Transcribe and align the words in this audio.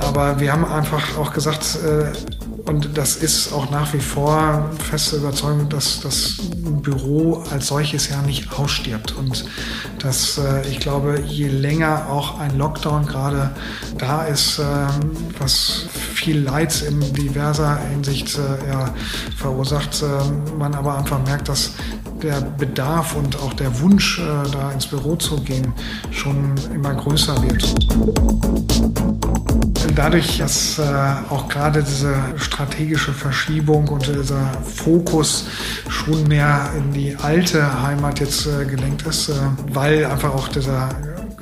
Aber 0.00 0.40
wir 0.40 0.52
haben 0.52 0.64
einfach 0.64 1.16
auch 1.16 1.32
gesagt, 1.32 1.78
äh, 1.84 2.06
und 2.68 2.98
das 2.98 3.16
ist 3.16 3.52
auch 3.52 3.70
nach 3.70 3.92
wie 3.94 4.00
vor 4.00 4.68
feste 4.90 5.16
Überzeugung, 5.16 5.68
dass 5.68 6.00
das 6.00 6.38
Büro 6.82 7.44
als 7.50 7.68
solches 7.68 8.08
ja 8.08 8.20
nicht 8.22 8.52
ausstirbt. 8.58 9.14
Und 9.16 9.44
dass 10.00 10.38
äh, 10.38 10.68
ich 10.68 10.80
glaube, 10.80 11.22
je 11.26 11.48
länger 11.48 12.08
auch 12.10 12.40
ein 12.40 12.58
Lockdown 12.58 13.06
gerade 13.06 13.50
da 13.96 14.24
ist, 14.24 14.58
äh, 14.58 14.64
was 15.38 15.86
viel 15.92 16.40
Leid 16.40 16.82
in 16.82 17.00
diverser 17.12 17.78
Hinsicht 17.78 18.36
ja, 18.68 18.92
verursacht, 19.36 20.04
man 20.58 20.74
aber 20.74 20.98
einfach 20.98 21.22
merkt, 21.24 21.48
dass 21.48 21.74
der 22.22 22.40
Bedarf 22.40 23.16
und 23.16 23.36
auch 23.36 23.52
der 23.54 23.80
Wunsch, 23.80 24.18
äh, 24.18 24.50
da 24.52 24.72
ins 24.72 24.86
Büro 24.86 25.16
zu 25.16 25.36
gehen, 25.36 25.72
schon 26.10 26.54
immer 26.74 26.94
größer 26.94 27.40
wird. 27.42 27.74
Dadurch, 29.94 30.38
dass 30.38 30.78
äh, 30.78 30.82
auch 31.30 31.48
gerade 31.48 31.82
diese 31.82 32.14
strategische 32.36 33.12
Verschiebung 33.12 33.88
und 33.88 34.06
dieser 34.06 34.52
Fokus 34.62 35.46
schon 35.88 36.24
mehr 36.28 36.70
in 36.76 36.92
die 36.92 37.16
alte 37.16 37.82
Heimat 37.82 38.20
jetzt 38.20 38.46
äh, 38.46 38.64
gelenkt 38.64 39.06
ist, 39.06 39.32
weil 39.72 40.04
einfach 40.04 40.34
auch 40.34 40.48
dieser 40.48 40.88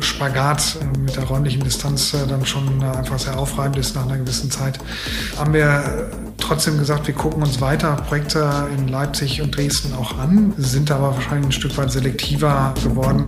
Spagat 0.06 0.78
äh, 0.80 0.98
mit 0.98 1.16
der 1.16 1.24
räumlichen 1.24 1.62
Distanz 1.62 2.14
äh, 2.14 2.26
dann 2.26 2.46
schon 2.46 2.80
äh, 2.80 2.84
einfach 2.84 3.18
sehr 3.18 3.38
aufreibend 3.38 3.78
ist 3.78 3.94
nach 3.94 4.04
einer 4.04 4.16
gewissen 4.16 4.50
Zeit, 4.50 4.78
haben 5.36 5.52
wir 5.52 6.10
trotzdem 6.38 6.78
gesagt, 6.78 7.06
wir 7.06 7.14
gucken 7.14 7.42
uns 7.42 7.60
weiter 7.60 7.96
Projekte 8.08 8.48
in 8.76 8.88
Leipzig 8.88 9.42
und 9.42 9.56
Dresden 9.56 9.92
auch 9.94 10.18
an, 10.18 10.54
sind 10.56 10.90
aber 10.90 11.14
wahrscheinlich 11.14 11.48
ein 11.48 11.52
Stück 11.52 11.76
weit 11.76 11.90
selektiver 11.90 12.72
geworden. 12.82 13.26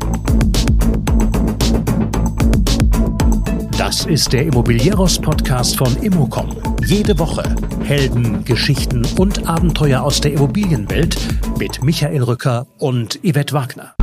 Das 3.77 4.07
ist 4.07 4.33
der 4.33 4.45
Immobilieros-Podcast 4.45 5.77
von 5.77 5.95
Immocom. 6.03 6.57
Jede 6.85 7.19
Woche 7.19 7.55
Helden, 7.85 8.45
Geschichten 8.45 9.07
und 9.19 9.49
Abenteuer 9.49 10.03
aus 10.03 10.21
der 10.21 10.33
Immobilienwelt 10.33 11.17
mit 11.59 11.83
Michael 11.83 12.23
Rücker 12.23 12.67
und 12.79 13.19
Yvette 13.23 13.55
Wagner. 13.55 13.98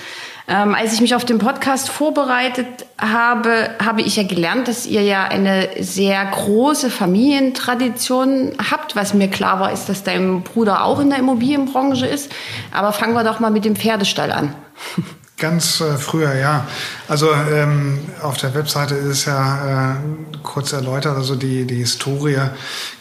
Ähm, 0.47 0.75
als 0.75 0.93
ich 0.93 1.01
mich 1.01 1.15
auf 1.15 1.25
den 1.25 1.39
Podcast 1.39 1.89
vorbereitet 1.89 2.67
habe, 2.99 3.71
habe 3.83 4.01
ich 4.01 4.15
ja 4.15 4.23
gelernt, 4.23 4.67
dass 4.67 4.85
ihr 4.85 5.01
ja 5.01 5.23
eine 5.23 5.69
sehr 5.79 6.23
große 6.23 6.91
Familientradition 6.91 8.51
habt. 8.69 8.95
Was 8.95 9.15
mir 9.15 9.27
klar 9.27 9.59
war, 9.59 9.71
ist, 9.71 9.89
dass 9.89 10.03
dein 10.03 10.43
Bruder 10.43 10.85
auch 10.85 10.99
in 10.99 11.09
der 11.09 11.17
Immobilienbranche 11.17 12.05
ist. 12.05 12.31
Aber 12.71 12.93
fangen 12.93 13.15
wir 13.15 13.23
doch 13.23 13.39
mal 13.39 13.49
mit 13.49 13.65
dem 13.65 13.75
Pferdestall 13.75 14.31
an. 14.31 14.55
Ganz 15.37 15.81
äh, 15.81 15.97
früher, 15.97 16.33
ja. 16.35 16.65
Also 17.09 17.33
ähm, 17.33 17.99
auf 18.21 18.37
der 18.37 18.53
Webseite 18.53 18.95
ist 18.95 19.25
ja 19.25 19.91
äh, 19.91 19.95
kurz 20.43 20.71
erläutert. 20.71 21.17
Also 21.17 21.35
die, 21.35 21.65
die 21.65 21.75
Historie 21.75 22.39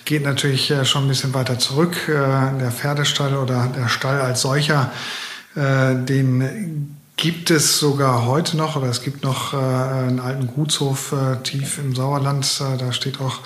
geht 0.04 0.24
natürlich 0.24 0.68
äh, 0.72 0.84
schon 0.84 1.04
ein 1.04 1.08
bisschen 1.08 1.32
weiter 1.32 1.60
zurück. 1.60 1.96
Äh, 2.08 2.58
der 2.58 2.72
Pferdestall 2.72 3.36
oder 3.36 3.68
der 3.76 3.88
Stall 3.88 4.20
als 4.20 4.40
solcher, 4.40 4.90
äh, 5.54 5.94
den 5.94 6.96
gibt 7.16 7.50
es 7.50 7.78
sogar 7.78 8.26
heute 8.26 8.56
noch, 8.56 8.74
oder 8.76 8.88
es 8.88 9.02
gibt 9.02 9.22
noch 9.22 9.54
äh, 9.54 9.56
einen 9.56 10.18
alten 10.18 10.48
Gutshof 10.48 11.12
äh, 11.12 11.36
tief 11.42 11.78
im 11.78 11.94
Sauerland. 11.94 12.60
Äh, 12.60 12.76
da 12.76 12.92
steht 12.92 13.20
auch 13.20 13.38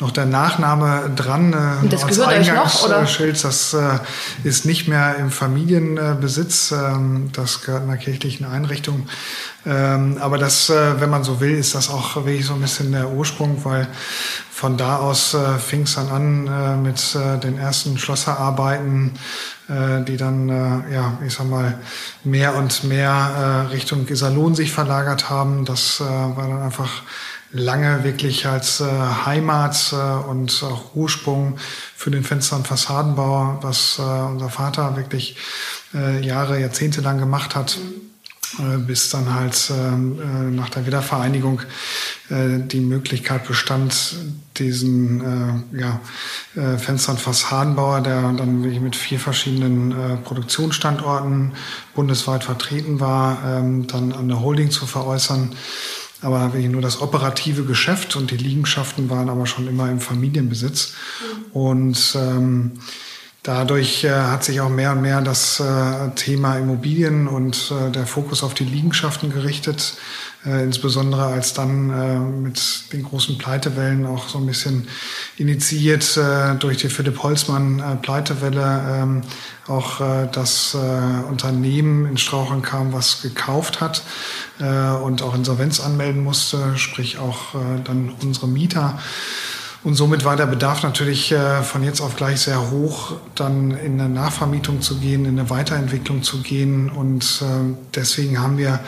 noch 0.00 0.10
der 0.10 0.24
Nachname 0.24 1.10
dran. 1.14 1.52
Äh, 1.52 1.82
Und 1.82 1.92
das 1.92 2.06
gehört 2.06 2.28
euch 2.28 2.52
noch, 2.52 2.84
oder? 2.84 3.06
Schild. 3.06 3.42
Das 3.44 3.74
äh, 3.74 3.98
ist 4.44 4.64
nicht 4.64 4.88
mehr 4.88 5.16
im 5.16 5.30
Familienbesitz. 5.30 6.72
Ähm, 6.72 7.30
das 7.32 7.60
gehört 7.60 7.82
einer 7.82 7.98
kirchlichen 7.98 8.46
Einrichtung. 8.46 9.06
Ähm, 9.64 10.18
aber 10.20 10.38
das, 10.38 10.70
äh, 10.70 11.00
wenn 11.00 11.10
man 11.10 11.22
so 11.22 11.40
will, 11.40 11.52
ist 11.52 11.74
das 11.74 11.90
auch 11.90 12.16
wirklich 12.16 12.46
so 12.46 12.54
ein 12.54 12.60
bisschen 12.60 12.92
der 12.92 13.10
Ursprung, 13.10 13.64
weil 13.64 13.86
von 14.50 14.76
da 14.76 14.96
aus 14.98 15.34
äh, 15.34 15.58
fing 15.58 15.82
es 15.82 15.94
dann 15.94 16.08
an 16.08 16.46
äh, 16.46 16.76
mit 16.76 17.16
äh, 17.16 17.38
den 17.38 17.58
ersten 17.58 17.98
Schlosserarbeiten, 17.98 19.12
äh, 19.61 19.61
die 19.68 20.16
dann, 20.16 20.48
äh, 20.48 20.92
ja, 20.92 21.18
ich 21.26 21.34
sag 21.34 21.48
mal, 21.48 21.78
mehr 22.24 22.54
und 22.56 22.84
mehr 22.84 23.66
äh, 23.68 23.72
Richtung 23.72 24.06
Iserlohn 24.08 24.54
sich 24.54 24.72
verlagert 24.72 25.30
haben. 25.30 25.64
Das 25.64 26.00
äh, 26.00 26.04
war 26.04 26.48
dann 26.48 26.62
einfach 26.62 27.02
lange 27.52 28.02
wirklich 28.02 28.46
als 28.46 28.80
äh, 28.80 28.84
Heimat 28.84 29.92
äh, 29.92 29.96
und 29.96 30.62
auch 30.62 30.94
Ursprung 30.94 31.58
für 31.96 32.10
den 32.10 32.24
Fenster- 32.24 32.56
und 32.56 32.66
Fassadenbau, 32.66 33.58
was 33.62 33.98
äh, 33.98 34.02
unser 34.02 34.48
Vater 34.48 34.96
wirklich 34.96 35.36
äh, 35.94 36.24
Jahre, 36.24 36.60
Jahrzehnte 36.60 37.00
lang 37.00 37.18
gemacht 37.18 37.54
hat. 37.54 37.78
Äh, 38.58 38.78
bis 38.78 39.08
dann 39.08 39.32
halt 39.32 39.70
ähm, 39.70 40.18
äh, 40.20 40.50
nach 40.50 40.68
der 40.68 40.84
Wiedervereinigung 40.86 41.62
äh, 42.28 42.58
die 42.58 42.80
Möglichkeit 42.80 43.46
bestand, 43.46 44.16
diesen 44.58 45.64
äh, 45.74 45.80
ja, 45.80 46.00
äh, 46.54 46.78
Fenster- 46.78 47.12
und 47.12 47.20
Fassadenbauer, 47.20 48.00
der 48.00 48.32
dann 48.32 48.62
wirklich 48.62 48.80
mit 48.80 48.96
vier 48.96 49.18
verschiedenen 49.18 49.92
äh, 49.92 50.16
Produktionsstandorten 50.16 51.52
bundesweit 51.94 52.44
vertreten 52.44 53.00
war, 53.00 53.38
ähm, 53.46 53.86
dann 53.86 54.12
an 54.12 54.28
der 54.28 54.40
Holding 54.40 54.70
zu 54.70 54.86
veräußern. 54.86 55.54
Aber 56.20 56.52
wirklich 56.52 56.70
nur 56.70 56.82
das 56.82 57.00
operative 57.00 57.64
Geschäft 57.64 58.14
und 58.14 58.30
die 58.30 58.36
Liegenschaften 58.36 59.10
waren 59.10 59.28
aber 59.28 59.46
schon 59.46 59.66
immer 59.66 59.90
im 59.90 60.00
Familienbesitz. 60.00 60.92
Mhm. 60.92 61.52
Und 61.52 62.16
ähm, 62.16 62.72
Dadurch 63.42 64.04
äh, 64.04 64.10
hat 64.10 64.44
sich 64.44 64.60
auch 64.60 64.68
mehr 64.68 64.92
und 64.92 65.02
mehr 65.02 65.20
das 65.20 65.58
äh, 65.58 66.10
Thema 66.14 66.58
Immobilien 66.58 67.26
und 67.26 67.72
äh, 67.72 67.90
der 67.90 68.06
Fokus 68.06 68.44
auf 68.44 68.54
die 68.54 68.64
Liegenschaften 68.64 69.32
gerichtet, 69.32 69.96
äh, 70.46 70.62
insbesondere 70.62 71.24
als 71.24 71.52
dann 71.52 71.90
äh, 71.90 72.18
mit 72.20 72.92
den 72.92 73.02
großen 73.02 73.38
Pleitewellen 73.38 74.06
auch 74.06 74.28
so 74.28 74.38
ein 74.38 74.46
bisschen 74.46 74.86
initiiert 75.38 76.16
äh, 76.16 76.54
durch 76.54 76.76
die 76.76 76.88
Philipp 76.88 77.20
Holzmann 77.24 77.98
Pleitewelle 78.02 78.80
ähm, 78.88 79.22
auch 79.66 80.00
das 80.32 80.74
Unternehmen 80.74 82.04
in 82.06 82.18
Straucheln 82.18 82.62
kam, 82.62 82.92
was 82.92 83.22
gekauft 83.22 83.80
hat 83.80 84.02
und 84.58 85.22
auch 85.22 85.36
Insolvenz 85.36 85.78
anmelden 85.78 86.24
musste, 86.24 86.76
sprich 86.76 87.18
auch 87.18 87.54
dann 87.84 88.12
unsere 88.20 88.48
Mieter 88.48 88.98
Und 89.84 89.94
somit 89.96 90.24
war 90.24 90.36
der 90.36 90.46
Bedarf 90.46 90.84
natürlich 90.84 91.32
äh, 91.32 91.62
von 91.62 91.82
jetzt 91.82 92.00
auf 92.00 92.14
gleich 92.14 92.40
sehr 92.40 92.70
hoch, 92.70 93.14
dann 93.34 93.72
in 93.72 94.00
eine 94.00 94.08
Nachvermietung 94.08 94.80
zu 94.80 94.98
gehen, 94.98 95.24
in 95.24 95.38
eine 95.38 95.50
Weiterentwicklung 95.50 96.22
zu 96.22 96.40
gehen. 96.42 96.88
Und 96.88 97.42
äh, 97.42 97.74
deswegen 97.94 98.40
haben 98.40 98.58
wir 98.58 98.80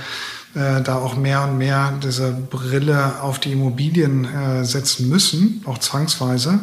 äh, 0.55 0.81
da 0.83 0.97
auch 0.97 1.17
mehr 1.17 1.43
und 1.45 1.59
mehr 1.59 1.95
diese 2.03 2.31
Brille 2.33 3.21
auf 3.23 3.41
die 3.41 3.53
Immobilien 3.53 4.29
setzen 4.63 5.09
müssen, 5.09 5.63
auch 5.67 5.79
zwangsweise. 5.79 6.61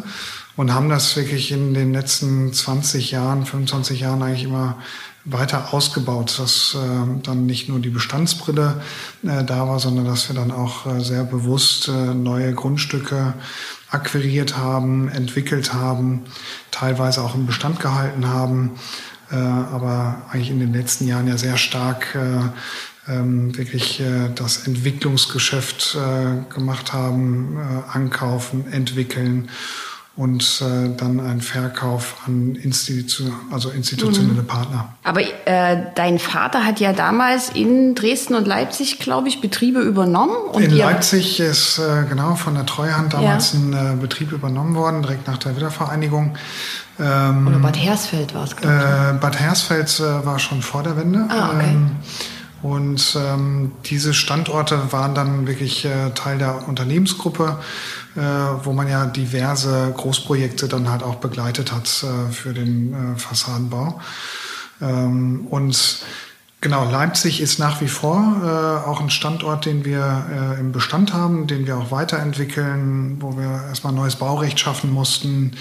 Und 0.56 0.74
haben 0.74 0.90
das 0.90 1.16
wirklich 1.16 1.52
in 1.52 1.74
den 1.74 1.94
letzten 1.94 2.54
20 2.54 3.12
Jahren, 3.12 3.46
25 3.46 4.02
Jahren 4.02 4.22
eigentlich 4.22 4.44
immer 4.44 4.78
weiter 5.24 5.74
ausgebaut, 5.74 6.40
dass 6.40 6.76
äh, 6.76 7.22
dann 7.24 7.46
nicht 7.46 7.70
nur 7.70 7.80
die 7.80 7.90
Bestandsbrille 7.90 8.82
äh, 9.24 9.44
da 9.44 9.68
war, 9.68 9.80
sondern 9.80 10.06
dass 10.06 10.30
wir 10.30 10.36
dann 10.36 10.52
auch 10.52 10.88
äh, 10.88 11.00
sehr 11.02 11.24
bewusst 11.24 11.88
neue 11.90 12.54
Grundstücke 12.54 13.34
akquiriert 13.92 14.58
haben, 14.58 15.10
entwickelt 15.10 15.74
haben, 15.74 16.24
teilweise 16.72 17.22
auch 17.22 17.36
im 17.36 17.46
Bestand 17.46 17.80
gehalten 17.80 18.28
haben, 18.28 18.72
äh, 19.32 19.36
aber 19.36 20.24
eigentlich 20.32 20.50
in 20.50 20.60
den 20.60 20.74
letzten 20.74 21.08
Jahren 21.08 21.28
ja 21.28 21.38
sehr 21.38 21.58
stark 21.58 22.16
äh, 22.16 23.12
ähm, 23.12 23.58
wirklich 23.58 24.00
äh, 24.00 24.30
das 24.34 24.68
Entwicklungsgeschäft 24.68 25.96
äh, 25.96 26.54
gemacht 26.54 26.94
haben, 26.94 27.58
äh, 27.58 27.98
ankaufen, 27.98 28.72
entwickeln 28.72 29.50
und 30.18 30.62
äh, 30.62 30.96
dann 30.98 31.22
ein 31.22 31.40
Verkauf 31.40 32.18
an 32.28 32.56
Institu 32.56 33.32
also 33.50 33.70
institutionelle 33.70 34.42
mhm. 34.42 34.48
Partner. 34.48 34.90
Aber 35.04 35.22
äh, 35.22 35.86
dein 35.96 36.20
Vater 36.20 36.66
hat 36.66 36.82
ja 36.82 36.92
damals 36.92 37.50
in 37.50 37.96
Dresden 37.96 38.36
und 38.36 38.46
Leipzig, 38.46 39.00
glaube 39.00 39.30
ich, 39.30 39.40
Betriebe 39.40 39.80
übernommen. 39.80 40.36
in 40.56 40.72
Leipzig 40.72 41.40
ist 41.40 41.80
äh, 41.80 42.04
genau 42.10 42.36
von 42.36 42.56
der 42.56 42.66
Treuhand 42.66 43.14
damals 43.14 43.54
ja. 43.54 43.60
ein 43.60 43.74
äh, 43.74 44.02
Betrieb 44.02 44.34
übernommen 44.34 44.76
worden, 44.76 45.02
direkt 45.02 45.28
nach 45.28 45.38
der 45.38 45.56
Wiedervereinigung. 45.56 46.38
Ähm, 47.00 47.48
Oder 47.48 47.60
Bad 47.60 47.78
Hersfeld 47.78 48.34
war 48.34 48.44
es, 48.44 48.56
glaube 48.56 48.76
ich. 48.76 49.16
Äh, 49.16 49.18
Bad 49.18 49.40
Hersfeld 49.40 50.00
äh, 50.00 50.26
war 50.26 50.40
schon 50.40 50.62
vor 50.62 50.84
der 50.84 50.98
Wende. 50.98 51.26
Ah, 51.30 51.52
okay. 51.56 51.70
Ähm, 51.70 51.92
und 52.62 53.18
ähm, 53.20 53.72
diese 53.86 54.14
Standorte 54.14 54.92
waren 54.92 55.16
dann 55.16 55.48
wirklich 55.48 55.86
äh, 55.86 56.12
Teil 56.12 56.38
der 56.38 56.68
Unternehmensgruppe, 56.68 57.58
äh, 58.16 58.20
wo 58.20 58.72
man 58.74 58.88
ja 58.88 59.06
diverse 59.06 59.94
Großprojekte 59.98 60.68
dann 60.68 60.90
halt 60.90 61.02
auch 61.02 61.16
begleitet 61.16 61.72
hat 61.72 62.04
äh, 62.04 62.32
für 62.32 62.54
den 62.54 62.94
äh, 62.94 63.20
Fassadenbau. 63.20 64.00
Ähm, 64.80 65.48
und 65.50 66.04
Genau, 66.64 66.88
Leipzig 66.88 67.42
ist 67.42 67.58
nach 67.58 67.82
wie 67.82 67.88
vor 67.88 68.20
äh, 68.44 68.88
auch 68.88 69.02
ein 69.02 69.10
Standort, 69.10 69.66
den 69.66 69.84
wir 69.84 70.56
äh, 70.56 70.60
im 70.60 70.72
Bestand 70.72 71.12
haben, 71.12 71.48
den 71.48 71.66
wir 71.66 71.76
auch 71.76 71.90
weiterentwickeln, 71.90 73.18
wo 73.20 73.36
wir 73.36 73.64
erstmal 73.68 73.94
neues 73.94 74.16
Baurecht 74.16 74.60
schaffen 74.60 74.92
mussten, 74.92 75.54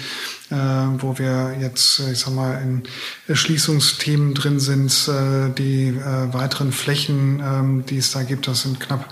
äh, 0.51 0.55
wo 0.55 1.17
wir 1.17 1.57
jetzt, 1.59 2.01
ich 2.01 2.19
sag 2.19 2.35
mal, 2.35 2.61
in 2.61 2.83
Erschließungsthemen 3.27 4.35
drin 4.35 4.59
sind. 4.59 4.91
Äh, 5.07 5.49
die 5.57 5.87
äh, 5.87 6.33
weiteren 6.35 6.71
Flächen, 6.71 7.39
äh, 7.39 7.83
die 7.89 7.97
es 7.97 8.11
da 8.11 8.21
gibt, 8.21 8.47
das 8.47 8.61
sind 8.61 8.79
knapp 8.79 9.11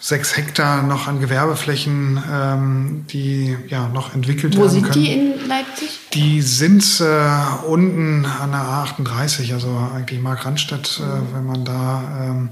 sechs 0.00 0.36
Hektar 0.36 0.82
noch 0.82 1.06
an 1.06 1.20
Gewerbeflächen, 1.20 2.22
ähm, 2.32 3.04
die 3.10 3.56
ja 3.68 3.88
noch 3.88 4.14
entwickelt 4.14 4.56
Wo 4.56 4.62
werden 4.62 4.82
können. 4.82 4.88
Wo 4.88 4.92
sind 4.92 5.04
die 5.04 5.12
in 5.12 5.48
Leipzig? 5.48 6.00
Die 6.14 6.40
sind 6.40 7.00
äh, 7.00 7.66
unten 7.66 8.24
an 8.24 8.50
der 8.50 8.60
A38, 8.60 9.52
also 9.52 9.90
eigentlich 9.94 10.20
Mark-Randstadt, 10.20 11.00
äh, 11.00 11.02
mhm. 11.02 11.08
äh, 11.08 11.34
wenn 11.34 11.46
man 11.46 11.64
da 11.64 12.02
ähm, 12.22 12.50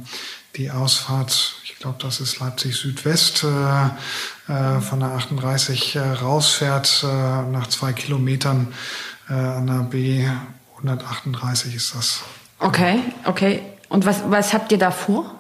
die 0.56 0.70
Ausfahrt, 0.70 1.54
ich 1.64 1.78
glaube, 1.78 1.96
das 2.02 2.20
ist 2.20 2.38
Leipzig 2.38 2.76
Südwest, 2.76 3.44
äh, 3.44 4.52
äh, 4.52 4.80
von 4.80 5.00
der 5.00 5.12
38 5.12 5.96
äh, 5.96 6.00
rausfährt, 6.00 7.04
äh, 7.04 7.50
nach 7.50 7.68
zwei 7.68 7.94
Kilometern 7.94 8.68
äh, 9.30 9.32
an 9.32 9.66
der 9.66 9.84
B 9.84 10.26
138 10.76 11.74
ist 11.74 11.94
das. 11.94 12.22
Okay, 12.58 13.00
okay. 13.24 13.62
Und 13.88 14.04
was, 14.04 14.22
was 14.28 14.52
habt 14.52 14.70
ihr 14.70 14.78
da 14.78 14.90
vor? 14.90 15.37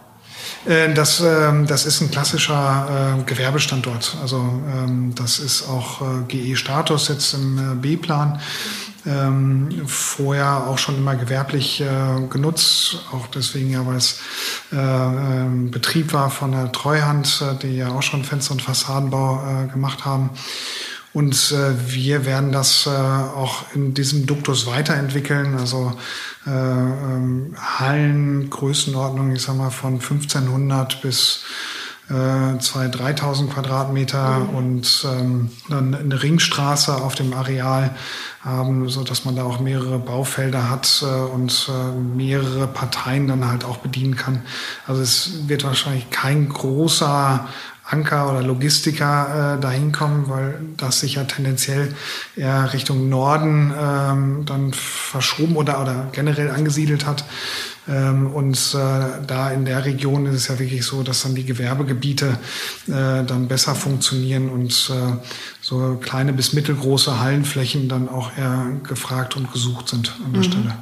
Äh, 0.66 0.92
das, 0.94 1.20
ähm, 1.20 1.66
das 1.66 1.86
ist 1.86 2.00
ein 2.00 2.10
klassischer 2.10 3.16
äh, 3.18 3.22
Gewerbestandort. 3.24 4.16
Also 4.20 4.36
ähm, 4.36 5.14
das 5.14 5.38
ist 5.38 5.68
auch 5.68 6.02
äh, 6.02 6.22
GE-Status 6.28 7.08
jetzt 7.08 7.34
im 7.34 7.80
B-Plan. 7.80 8.40
Ähm, 9.06 9.68
vorher 9.86 10.66
auch 10.66 10.76
schon 10.76 10.98
immer 10.98 11.14
gewerblich 11.14 11.82
genutzt, 12.28 12.98
auch 13.12 13.28
deswegen 13.28 13.70
ja, 13.70 13.86
weil 13.86 13.96
es 13.96 14.18
Betrieb 14.70 16.12
war 16.12 16.30
von 16.30 16.52
der 16.52 16.72
Treuhand, 16.72 17.42
die 17.62 17.76
ja 17.76 17.88
auch 17.90 18.02
schon 18.02 18.24
Fenster- 18.24 18.52
und 18.52 18.60
Fassadenbau 18.60 19.68
gemacht 19.72 20.04
haben. 20.04 20.30
Und 21.18 21.50
äh, 21.50 21.92
wir 21.92 22.26
werden 22.26 22.52
das 22.52 22.86
äh, 22.86 22.90
auch 22.90 23.74
in 23.74 23.92
diesem 23.92 24.26
Duktus 24.26 24.68
weiterentwickeln. 24.68 25.56
Also 25.58 25.92
äh, 26.46 26.50
ähm, 26.50 27.56
Hallen, 27.58 28.48
Größenordnung, 28.50 29.32
ich 29.32 29.42
sag 29.42 29.56
mal, 29.56 29.70
von 29.70 29.94
1500 29.94 31.02
bis 31.02 31.42
äh, 32.08 32.12
2.000, 32.12 33.18
3.000 33.18 33.48
Quadratmeter 33.48 34.38
mhm. 34.38 34.48
und 34.50 35.06
ähm, 35.12 35.50
dann 35.68 35.92
eine 35.92 36.22
Ringstraße 36.22 36.94
auf 36.94 37.16
dem 37.16 37.32
Areal 37.32 37.96
haben, 38.42 38.88
so 38.88 39.02
dass 39.02 39.24
man 39.24 39.34
da 39.34 39.42
auch 39.42 39.58
mehrere 39.58 39.98
Baufelder 39.98 40.70
hat 40.70 41.02
äh, 41.02 41.34
und 41.34 41.68
äh, 41.68 41.98
mehrere 41.98 42.68
Parteien 42.68 43.26
dann 43.26 43.44
halt 43.44 43.64
auch 43.64 43.78
bedienen 43.78 44.14
kann. 44.14 44.42
Also 44.86 45.02
es 45.02 45.48
wird 45.48 45.64
wahrscheinlich 45.64 46.10
kein 46.10 46.48
großer 46.48 47.48
Anker 47.90 48.30
oder 48.30 48.42
Logistiker 48.42 49.56
äh, 49.56 49.60
dahin 49.60 49.92
kommen, 49.92 50.28
weil 50.28 50.60
das 50.76 51.00
sich 51.00 51.14
ja 51.14 51.24
tendenziell 51.24 51.94
eher 52.36 52.72
Richtung 52.72 53.08
Norden 53.08 53.72
ähm, 53.78 54.42
dann 54.44 54.72
verschoben 54.72 55.56
oder, 55.56 55.80
oder 55.80 56.08
generell 56.12 56.50
angesiedelt 56.50 57.06
hat. 57.06 57.24
Ähm, 57.88 58.26
und 58.26 58.56
äh, 58.74 59.24
da 59.26 59.50
in 59.50 59.64
der 59.64 59.86
Region 59.86 60.26
ist 60.26 60.34
es 60.34 60.48
ja 60.48 60.58
wirklich 60.58 60.84
so, 60.84 61.02
dass 61.02 61.22
dann 61.22 61.34
die 61.34 61.44
Gewerbegebiete 61.44 62.38
äh, 62.88 63.24
dann 63.24 63.48
besser 63.48 63.74
funktionieren 63.74 64.50
und 64.50 64.90
äh, 64.90 65.16
so 65.62 65.98
kleine 66.00 66.34
bis 66.34 66.52
mittelgroße 66.52 67.18
Hallenflächen 67.18 67.88
dann 67.88 68.10
auch 68.10 68.36
eher 68.36 68.66
gefragt 68.86 69.36
und 69.36 69.50
gesucht 69.52 69.88
sind 69.88 70.14
an 70.24 70.32
der 70.32 70.42
mhm. 70.42 70.44
Stelle. 70.44 70.74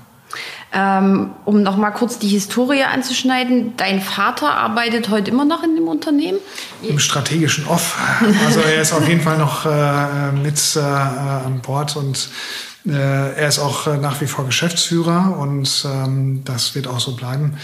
Ähm, 0.78 1.30
um 1.46 1.62
noch 1.62 1.78
mal 1.78 1.90
kurz 1.90 2.18
die 2.18 2.28
Historie 2.28 2.82
anzuschneiden, 2.82 3.78
dein 3.78 4.02
Vater 4.02 4.52
arbeitet 4.52 5.08
heute 5.08 5.30
immer 5.30 5.46
noch 5.46 5.62
in 5.62 5.74
dem 5.74 5.88
Unternehmen? 5.88 6.36
Im 6.82 6.98
strategischen 6.98 7.66
Off. 7.66 7.96
Also 8.44 8.60
er 8.60 8.82
ist 8.82 8.92
auf 8.92 9.08
jeden 9.08 9.22
Fall 9.22 9.38
noch 9.38 9.64
äh, 9.64 10.32
mit 10.32 10.60
äh, 10.76 10.80
an 10.80 11.62
Bord 11.62 11.96
und 11.96 12.28
äh, 12.84 12.90
er 12.92 13.48
ist 13.48 13.58
auch 13.58 13.86
äh, 13.86 13.96
nach 13.96 14.20
wie 14.20 14.26
vor 14.26 14.44
Geschäftsführer 14.44 15.38
und 15.38 15.86
ähm, 15.90 16.42
das 16.44 16.74
wird 16.74 16.88
auch 16.88 17.00
so 17.00 17.16
bleiben. 17.16 17.56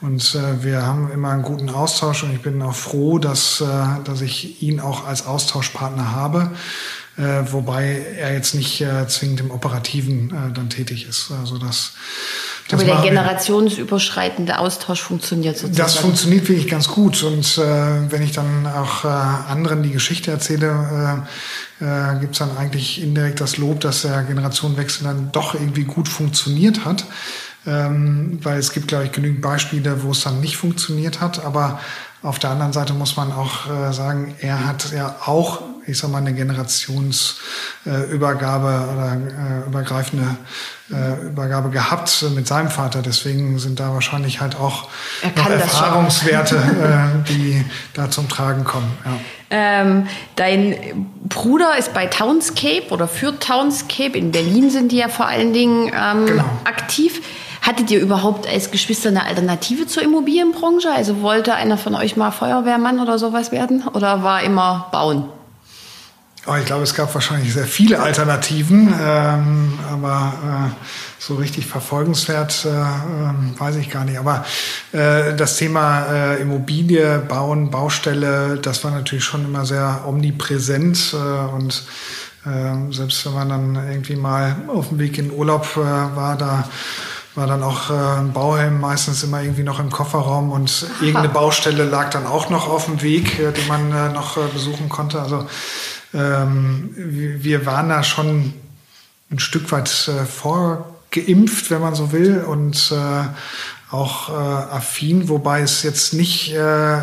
Und 0.00 0.34
äh, 0.34 0.64
wir 0.64 0.84
haben 0.84 1.12
immer 1.12 1.30
einen 1.30 1.42
guten 1.42 1.70
Austausch 1.70 2.24
und 2.24 2.34
ich 2.34 2.42
bin 2.42 2.60
auch 2.62 2.74
froh, 2.74 3.20
dass, 3.20 3.60
äh, 3.60 3.64
dass 4.02 4.22
ich 4.22 4.60
ihn 4.60 4.80
auch 4.80 5.06
als 5.06 5.24
Austauschpartner 5.24 6.10
habe 6.10 6.50
äh, 7.18 7.50
wobei 7.50 8.04
er 8.18 8.34
jetzt 8.34 8.54
nicht 8.54 8.80
äh, 8.80 9.08
zwingend 9.08 9.40
im 9.40 9.50
Operativen 9.50 10.30
äh, 10.30 10.52
dann 10.52 10.68
tätig 10.68 11.08
ist. 11.08 11.30
Also 11.30 11.58
das, 11.58 11.92
das 12.68 12.80
Aber 12.80 12.84
der 12.84 13.02
generationsüberschreitende 13.02 14.58
Austausch 14.58 15.00
funktioniert 15.00 15.56
sozusagen. 15.56 15.76
Das 15.76 15.96
funktioniert 15.96 16.48
wirklich 16.48 16.68
ganz 16.68 16.88
gut. 16.88 17.22
Und 17.22 17.58
äh, 17.58 18.10
wenn 18.10 18.22
ich 18.22 18.32
dann 18.32 18.66
auch 18.66 19.04
äh, 19.04 19.08
anderen 19.08 19.84
die 19.84 19.92
Geschichte 19.92 20.32
erzähle, 20.32 21.24
äh, 21.80 21.84
äh, 21.84 22.18
gibt 22.18 22.32
es 22.32 22.40
dann 22.40 22.56
eigentlich 22.56 23.00
indirekt 23.00 23.40
das 23.40 23.56
Lob, 23.56 23.80
dass 23.80 24.02
der 24.02 24.22
Generationenwechsel 24.24 25.04
dann 25.04 25.30
doch 25.30 25.54
irgendwie 25.54 25.84
gut 25.84 26.08
funktioniert 26.08 26.84
hat. 26.84 27.04
Ähm, 27.68 28.38
weil 28.42 28.58
es 28.58 28.72
gibt, 28.72 28.88
glaube 28.88 29.04
ich, 29.04 29.12
genügend 29.12 29.42
Beispiele, 29.42 30.02
wo 30.02 30.12
es 30.12 30.22
dann 30.22 30.40
nicht 30.40 30.56
funktioniert 30.56 31.20
hat. 31.20 31.44
Aber 31.44 31.80
auf 32.26 32.38
der 32.38 32.50
anderen 32.50 32.72
Seite 32.72 32.92
muss 32.92 33.16
man 33.16 33.32
auch 33.32 33.70
äh, 33.70 33.92
sagen, 33.92 34.34
er 34.40 34.66
hat 34.66 34.92
ja 34.92 35.16
auch 35.24 35.62
ich 35.86 35.98
sag 35.98 36.10
mal, 36.10 36.18
eine 36.18 36.32
Generationsübergabe 36.32 38.68
äh, 38.68 38.92
oder 38.92 39.12
äh, 39.12 39.66
übergreifende 39.66 40.36
äh, 40.90 41.26
Übergabe 41.26 41.68
gehabt 41.70 42.24
mit 42.34 42.48
seinem 42.48 42.70
Vater. 42.70 43.02
Deswegen 43.02 43.58
sind 43.58 43.80
da 43.80 43.92
wahrscheinlich 43.92 44.40
halt 44.40 44.56
auch 44.56 44.88
noch 45.36 45.50
Erfahrungswerte, 45.50 46.56
äh, 46.56 47.28
die 47.28 47.62
da 47.94 48.10
zum 48.10 48.28
Tragen 48.28 48.64
kommen. 48.64 48.90
Ja. 49.04 49.12
Ähm, 49.50 50.08
dein 50.34 50.74
Bruder 51.28 51.78
ist 51.78 51.94
bei 51.94 52.06
Townscape 52.06 52.88
oder 52.90 53.06
für 53.06 53.38
Townscape. 53.38 54.18
In 54.18 54.32
Berlin 54.32 54.70
sind 54.70 54.90
die 54.90 54.96
ja 54.96 55.08
vor 55.08 55.26
allen 55.26 55.52
Dingen 55.52 55.92
ähm, 55.94 56.26
genau. 56.26 56.42
aktiv. 56.64 57.22
Hattet 57.66 57.90
ihr 57.90 58.00
überhaupt 58.00 58.46
als 58.46 58.70
Geschwister 58.70 59.08
eine 59.08 59.24
Alternative 59.24 59.88
zur 59.88 60.04
Immobilienbranche? 60.04 60.88
Also 60.88 61.20
wollte 61.20 61.52
einer 61.54 61.76
von 61.76 61.96
euch 61.96 62.16
mal 62.16 62.30
Feuerwehrmann 62.30 63.00
oder 63.00 63.18
sowas 63.18 63.50
werden? 63.50 63.82
Oder 63.92 64.22
war 64.22 64.44
immer 64.44 64.86
bauen? 64.92 65.24
Oh, 66.46 66.54
ich 66.54 66.64
glaube, 66.64 66.84
es 66.84 66.94
gab 66.94 67.12
wahrscheinlich 67.12 67.52
sehr 67.52 67.64
viele 67.64 67.98
Alternativen, 67.98 68.94
ähm, 69.02 69.76
aber 69.90 70.70
äh, 70.70 70.84
so 71.18 71.34
richtig 71.34 71.66
verfolgenswert 71.66 72.64
äh, 72.64 72.68
äh, 72.68 73.58
weiß 73.58 73.74
ich 73.74 73.90
gar 73.90 74.04
nicht. 74.04 74.20
Aber 74.20 74.44
äh, 74.92 75.34
das 75.34 75.56
Thema 75.56 76.06
äh, 76.06 76.40
Immobilie, 76.40 77.18
Bauen, 77.18 77.72
Baustelle, 77.72 78.60
das 78.62 78.84
war 78.84 78.92
natürlich 78.92 79.24
schon 79.24 79.44
immer 79.44 79.66
sehr 79.66 80.04
omnipräsent 80.06 81.14
äh, 81.14 81.52
und 81.52 81.82
äh, 82.44 82.92
selbst 82.92 83.26
wenn 83.26 83.34
man 83.34 83.48
dann 83.48 83.74
irgendwie 83.90 84.14
mal 84.14 84.54
auf 84.68 84.90
dem 84.90 85.00
Weg 85.00 85.18
in 85.18 85.32
Urlaub 85.32 85.66
äh, 85.74 85.80
war, 85.80 86.36
da 86.38 86.68
war 87.36 87.46
dann 87.46 87.62
auch 87.62 87.90
äh, 87.90 88.20
ein 88.20 88.32
Bauhelm 88.32 88.80
meistens 88.80 89.22
immer 89.22 89.42
irgendwie 89.42 89.62
noch 89.62 89.78
im 89.78 89.90
Kofferraum 89.90 90.50
und 90.50 90.86
irgendeine 91.00 91.28
Baustelle 91.32 91.84
lag 91.84 92.10
dann 92.10 92.26
auch 92.26 92.50
noch 92.50 92.68
auf 92.68 92.86
dem 92.86 93.02
Weg, 93.02 93.38
äh, 93.38 93.52
die 93.52 93.66
man 93.68 93.92
äh, 93.92 94.08
noch 94.08 94.36
äh, 94.36 94.48
besuchen 94.52 94.88
konnte. 94.88 95.20
Also 95.20 95.46
ähm, 96.14 96.90
wir 96.96 97.66
waren 97.66 97.88
da 97.88 98.02
schon 98.02 98.54
ein 99.30 99.38
Stück 99.38 99.70
weit 99.72 99.88
vorgeimpft, 99.88 101.70
wenn 101.70 101.80
man 101.80 101.94
so 101.94 102.12
will, 102.12 102.44
und 102.44 102.94
auch 103.90 104.30
äh, 104.30 104.32
affin, 104.32 105.28
wobei 105.28 105.60
es 105.60 105.84
jetzt 105.84 106.12
nicht 106.12 106.52
äh, 106.52 106.56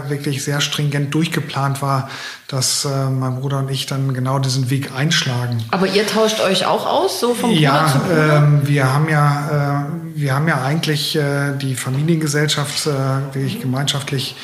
wirklich 0.10 0.44
sehr 0.44 0.60
stringent 0.60 1.14
durchgeplant 1.14 1.82
war, 1.82 2.10
dass 2.50 2.84
äh, 2.84 3.10
mein 3.10 3.40
Bruder 3.40 3.60
und 3.60 3.72
ich 3.72 3.86
dann 3.86 4.14
genau 4.14 4.38
diesen 4.38 4.70
Weg 4.70 4.92
einschlagen. 4.94 5.64
Aber 5.72 5.88
ihr 5.88 6.06
tauscht 6.06 6.42
euch 6.42 6.66
auch 6.66 6.86
aus, 6.86 7.22
so 7.22 7.34
vom 7.36 7.52
Bruder 7.52 7.62
ja, 7.62 7.88
zu 7.88 8.00
Bruder? 8.00 8.38
ähm, 8.38 8.62
wir 8.66 8.94
haben 8.94 9.08
ja, 9.08 9.86
äh, 9.86 10.20
wir 10.20 10.36
haben 10.36 10.48
ja 10.48 10.62
eigentlich 10.62 11.16
äh, 11.16 11.56
die 11.58 11.76
Familiengesellschaft 11.76 12.86
äh, 12.86 12.90
wirklich 13.34 13.62
gemeinschaftlich 13.62 14.36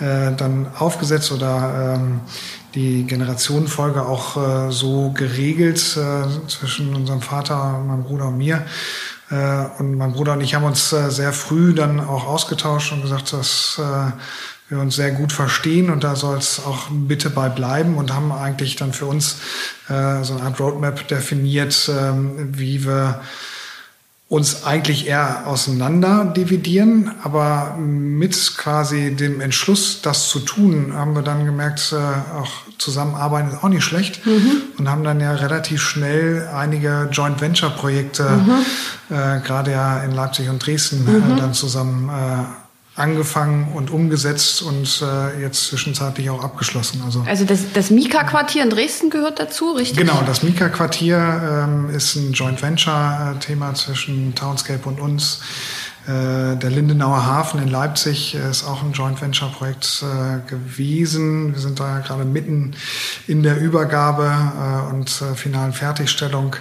äh, 0.00 0.32
dann 0.36 0.66
aufgesetzt 0.76 1.30
oder 1.30 1.94
ähm, 1.96 2.22
die 2.74 3.04
Generationenfolge 3.06 4.02
auch 4.02 4.36
äh, 4.36 4.72
so 4.72 5.12
geregelt 5.12 5.96
äh, 5.96 6.48
zwischen 6.48 6.94
unserem 6.96 7.22
Vater, 7.22 7.78
meinem 7.86 8.02
Bruder 8.02 8.26
und 8.26 8.38
mir. 8.38 8.66
Äh, 9.30 9.64
und 9.78 9.96
mein 9.96 10.12
Bruder 10.12 10.34
und 10.34 10.40
ich 10.40 10.54
haben 10.54 10.64
uns 10.64 10.92
äh, 10.92 11.10
sehr 11.10 11.32
früh 11.32 11.74
dann 11.74 12.00
auch 12.00 12.26
ausgetauscht 12.26 12.92
und 12.92 13.02
gesagt, 13.02 13.32
dass 13.32 13.80
äh, 13.80 14.12
wir 14.68 14.78
uns 14.80 14.96
sehr 14.96 15.10
gut 15.10 15.32
verstehen 15.32 15.90
und 15.90 16.04
da 16.04 16.16
soll 16.16 16.38
es 16.38 16.60
auch 16.64 16.88
bitte 16.90 17.30
bei 17.30 17.48
bleiben 17.48 17.96
und 17.96 18.14
haben 18.14 18.32
eigentlich 18.32 18.76
dann 18.76 18.94
für 18.94 19.04
uns 19.04 19.36
so 19.88 19.92
eine 19.92 20.42
Art 20.42 20.58
Roadmap 20.58 21.06
definiert, 21.06 21.90
ähm, 21.94 22.56
wie 22.56 22.86
wir 22.86 23.20
uns 24.28 24.64
eigentlich 24.64 25.06
eher 25.06 25.46
auseinander 25.46 26.24
dividieren, 26.24 27.12
aber 27.22 27.76
mit 27.78 28.56
quasi 28.56 29.14
dem 29.14 29.40
Entschluss, 29.40 30.00
das 30.02 30.28
zu 30.28 30.40
tun, 30.40 30.94
haben 30.94 31.14
wir 31.14 31.22
dann 31.22 31.44
gemerkt, 31.44 31.92
äh, 31.92 31.96
auch 31.96 32.50
zusammenarbeiten 32.78 33.50
ist 33.50 33.62
auch 33.62 33.68
nicht 33.68 33.84
schlecht 33.84 34.26
mhm. 34.26 34.62
und 34.78 34.90
haben 34.90 35.04
dann 35.04 35.20
ja 35.20 35.32
relativ 35.32 35.82
schnell 35.82 36.48
einige 36.52 37.08
Joint 37.12 37.40
Venture 37.40 37.70
Projekte, 37.70 38.28
mhm. 38.28 39.14
äh, 39.14 39.40
gerade 39.40 39.72
ja 39.72 40.02
in 40.02 40.12
Leipzig 40.12 40.48
und 40.48 40.64
Dresden, 40.64 41.04
mhm. 41.04 41.36
äh, 41.36 41.40
dann 41.40 41.52
zusammen 41.52 42.08
äh, 42.08 42.63
angefangen 42.96 43.72
und 43.74 43.90
umgesetzt 43.90 44.62
und 44.62 45.02
äh, 45.02 45.40
jetzt 45.40 45.66
zwischenzeitlich 45.66 46.30
auch 46.30 46.44
abgeschlossen. 46.44 47.02
Also, 47.04 47.24
also 47.26 47.44
das, 47.44 47.72
das 47.72 47.90
Mika-Quartier 47.90 48.62
in 48.62 48.70
Dresden 48.70 49.10
gehört 49.10 49.40
dazu, 49.40 49.72
richtig? 49.72 49.98
Genau, 49.98 50.22
das 50.24 50.44
Mika-Quartier 50.44 51.66
ähm, 51.66 51.90
ist 51.90 52.14
ein 52.14 52.32
Joint 52.32 52.62
Venture-Thema 52.62 53.74
zwischen 53.74 54.34
Townscape 54.36 54.88
und 54.88 55.00
uns. 55.00 55.40
Äh, 56.06 56.56
der 56.56 56.70
Lindenauer 56.70 57.26
Hafen 57.26 57.60
in 57.60 57.68
Leipzig 57.68 58.34
ist 58.34 58.62
auch 58.64 58.82
ein 58.82 58.92
Joint 58.92 59.20
Venture 59.20 59.50
Projekt 59.50 60.04
äh, 60.04 60.48
gewesen. 60.48 61.52
Wir 61.52 61.60
sind 61.60 61.80
da 61.80 61.98
gerade 61.98 62.24
mitten 62.24 62.76
in 63.26 63.42
der 63.42 63.58
Übergabe 63.58 64.30
äh, 64.30 64.94
und 64.94 65.08
äh, 65.20 65.34
finalen 65.34 65.72
Fertigstellung. 65.72 66.56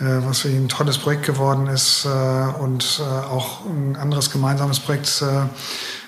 Äh, 0.00 0.24
was 0.26 0.40
für 0.40 0.48
ein 0.48 0.68
tolles 0.68 0.98
Projekt 0.98 1.26
geworden 1.26 1.66
ist 1.66 2.06
äh, 2.06 2.08
und 2.08 3.00
äh, 3.00 3.02
auch 3.02 3.66
ein 3.66 3.96
anderes 3.96 4.30
gemeinsames 4.30 4.80
Projekt 4.80 5.22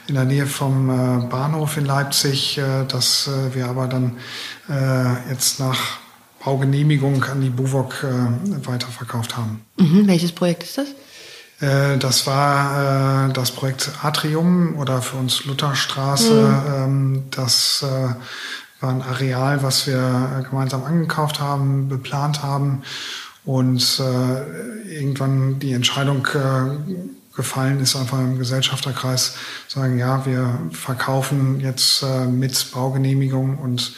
in 0.09 0.15
der 0.15 0.25
Nähe 0.25 0.47
vom 0.47 1.29
Bahnhof 1.29 1.77
in 1.77 1.85
Leipzig, 1.85 2.61
das 2.89 3.31
wir 3.53 3.69
aber 3.69 3.87
dann 3.87 4.17
jetzt 5.31 5.61
nach 5.61 5.79
Baugenehmigung 6.45 7.23
an 7.23 7.41
die 7.41 7.51
Buwok 7.51 8.05
weiterverkauft 8.65 9.37
haben. 9.37 9.65
Mhm. 9.77 10.09
Welches 10.09 10.33
Projekt 10.33 10.65
ist 10.65 10.79
das? 10.79 10.89
Das 12.01 12.27
war 12.27 13.29
das 13.29 13.53
Projekt 13.53 13.93
Atrium 14.03 14.77
oder 14.77 15.03
für 15.03 15.19
uns 15.19 15.45
Lutherstraße. 15.45 16.33
Mhm. 16.33 16.75
Ähm, 16.75 17.23
das 17.31 17.85
war 18.81 18.91
ein 18.91 19.03
Areal, 19.03 19.63
was 19.63 19.87
wir 19.87 20.45
gemeinsam 20.51 20.83
angekauft 20.83 21.39
haben, 21.39 21.89
beplant 21.89 22.43
haben 22.43 22.83
und 23.45 24.01
äh, 24.01 24.95
irgendwann 24.95 25.59
die 25.59 25.73
Entscheidung 25.73 26.27
äh, 26.35 27.35
gefallen 27.35 27.81
ist, 27.81 27.97
einfach 27.97 28.19
im 28.19 28.39
Gesellschafterkreis 28.39 29.37
sagen, 29.69 29.99
ja, 29.99 30.25
wir 30.27 30.59
verkaufen 30.71 31.61
jetzt 31.61 32.03
äh, 32.03 32.27
mit 32.27 32.73
Baugenehmigung 32.73 33.59
und 33.59 33.95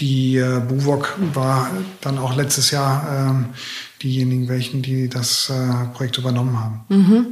die 0.00 0.36
äh, 0.36 0.60
Buwok 0.60 1.14
war 1.34 1.70
dann 2.00 2.18
auch 2.18 2.34
letztes 2.34 2.70
Jahr 2.70 3.44
äh, 3.50 4.02
diejenigen, 4.02 4.48
welchen, 4.48 4.82
die 4.82 5.08
das 5.08 5.50
äh, 5.50 5.94
Projekt 5.94 6.18
übernommen 6.18 6.58
haben. 6.58 6.84
Mhm. 6.88 7.26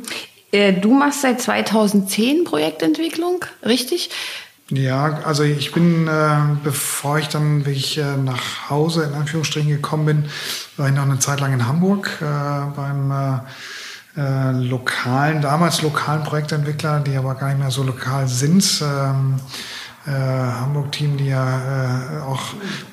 Äh, 0.52 0.72
du 0.74 0.92
machst 0.92 1.22
seit 1.22 1.40
2010 1.40 2.44
Projektentwicklung, 2.44 3.44
richtig? 3.64 4.10
Ja, 4.72 5.20
also 5.24 5.42
ich 5.42 5.72
bin, 5.72 6.06
äh, 6.06 6.36
bevor 6.62 7.18
ich 7.18 7.26
dann 7.28 7.66
wirklich 7.66 7.98
äh, 7.98 8.16
nach 8.16 8.70
Hause 8.70 9.02
in 9.02 9.14
Anführungsstrichen 9.14 9.68
gekommen 9.68 10.06
bin, 10.06 10.24
war 10.76 10.88
ich 10.88 10.94
noch 10.94 11.02
eine 11.02 11.18
Zeit 11.18 11.40
lang 11.40 11.52
in 11.52 11.66
Hamburg 11.66 12.08
äh, 12.20 12.76
beim 12.76 13.10
äh, 13.10 13.40
äh, 14.16 14.52
lokalen, 14.52 15.42
damals 15.42 15.82
lokalen 15.82 16.22
Projektentwickler, 16.22 17.00
die 17.00 17.16
aber 17.16 17.34
gar 17.34 17.48
nicht 17.48 17.58
mehr 17.58 17.72
so 17.72 17.82
lokal 17.82 18.28
sind. 18.28 18.80
Ähm, 18.80 19.40
äh, 20.06 20.10
Hamburg-Team, 20.10 21.16
die 21.16 21.26
ja 21.28 22.20
äh, 22.20 22.22
auch 22.22 22.40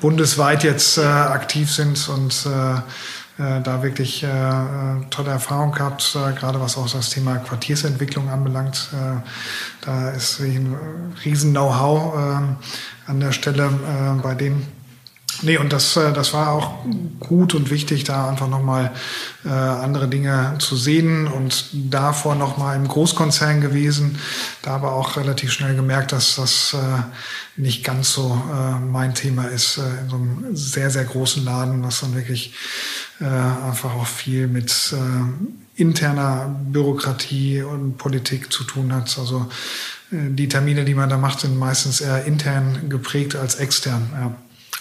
bundesweit 0.02 0.64
jetzt 0.64 0.98
äh, 0.98 1.04
aktiv 1.04 1.72
sind 1.72 2.10
und 2.10 2.46
äh, 2.48 2.82
da 3.38 3.84
wirklich 3.84 4.24
äh, 4.24 4.28
äh, 4.28 5.06
tolle 5.12 5.30
Erfahrung 5.30 5.72
gehabt, 5.72 6.16
äh, 6.16 6.34
gerade 6.34 6.60
was 6.60 6.76
auch 6.78 6.90
das 6.92 7.12
Thema 7.12 7.38
Quartiersentwicklung 7.38 8.30
anbelangt. 8.30 8.90
Äh, 8.94 9.86
da 9.86 10.10
ist 10.10 10.40
ein 10.40 10.76
riesen 11.24 11.52
Know-how 11.52 12.16
äh, 12.16 13.10
an 13.12 13.20
der 13.20 13.32
Stelle 13.32 13.66
äh, 13.66 14.22
bei 14.22 14.34
denen. 14.34 14.66
Nee, 15.42 15.58
und 15.58 15.72
das, 15.72 15.96
äh, 15.98 16.14
das 16.14 16.34
war 16.34 16.52
auch 16.52 16.86
gut 17.20 17.54
und 17.54 17.70
wichtig, 17.70 18.04
da 18.04 18.30
einfach 18.30 18.48
nochmal 18.48 18.92
äh, 19.46 19.50
andere 19.50 20.08
Dinge 20.08 20.56
zu 20.60 20.76
sehen 20.76 21.28
und 21.28 21.70
davor 21.74 22.36
nochmal 22.36 22.76
im 22.76 22.88
Großkonzern 22.88 23.62
gewesen, 23.62 24.18
da 24.62 24.72
aber 24.76 24.94
auch 24.94 25.16
relativ 25.18 25.52
schnell 25.52 25.76
gemerkt, 25.76 26.12
dass 26.12 26.36
das 26.36 26.74
äh, 26.74 27.60
nicht 27.62 27.84
ganz 27.84 28.14
so 28.14 28.42
äh, 28.52 28.80
mein 28.80 29.14
Thema 29.14 29.46
ist, 29.46 29.78
äh, 29.78 29.82
in 30.04 30.10
so 30.10 30.16
einem 30.16 30.56
sehr, 30.56 30.90
sehr 30.90 31.06
großen 31.06 31.44
Laden, 31.44 31.84
was 31.84 32.02
dann 32.02 32.16
wirklich 32.16 32.54
äh, 33.20 33.26
einfach 33.26 33.94
auch 33.96 34.08
viel 34.08 34.48
mit 34.48 34.94
äh, 34.94 35.82
interner 35.82 36.56
Bürokratie 36.72 37.62
und 37.62 37.98
Politik 37.98 38.52
zu 38.52 38.64
tun 38.64 38.94
hat. 38.94 39.16
Also 39.20 39.48
äh, 40.12 40.30
die 40.30 40.50
Termine, 40.50 40.84
die 40.86 40.96
man 40.96 41.10
da 41.10 41.18
macht, 41.18 41.42
sind 41.42 41.58
meistens 41.58 42.02
eher 42.02 42.26
intern 42.26 42.90
geprägt 42.90 43.36
als 43.36 43.56
extern. 43.56 44.10
Ja. 44.14 44.36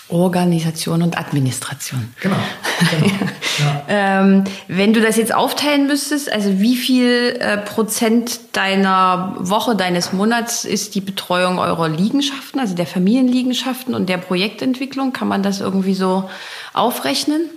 Organisation 0.09 1.03
und 1.03 1.19
Administration. 1.19 2.15
Genau. 2.21 2.37
genau. 2.91 3.13
ja. 3.59 3.83
ähm, 3.89 4.45
wenn 4.69 4.93
du 4.93 5.01
das 5.01 5.17
jetzt 5.17 5.35
aufteilen 5.35 5.89
müsstest, 5.89 6.33
also 6.33 6.61
wie 6.61 6.77
viel 6.77 7.37
äh, 7.41 7.59
Prozent 7.59 8.41
deiner 8.53 9.35
Woche, 9.41 9.75
deines 9.75 10.13
Monats 10.13 10.65
ist 10.65 10.95
die 10.95 11.01
Betreuung 11.01 11.59
eurer 11.59 11.89
Liegenschaften, 11.89 12.61
also 12.61 12.75
der 12.75 12.87
Familienliegenschaften 12.87 13.95
und 13.95 14.09
der 14.09 14.19
Projektentwicklung? 14.19 15.13
Kann 15.13 15.27
man 15.27 15.43
das 15.43 15.61
irgendwie 15.61 15.95
so 15.95 16.31
aufrechnen? 16.73 17.51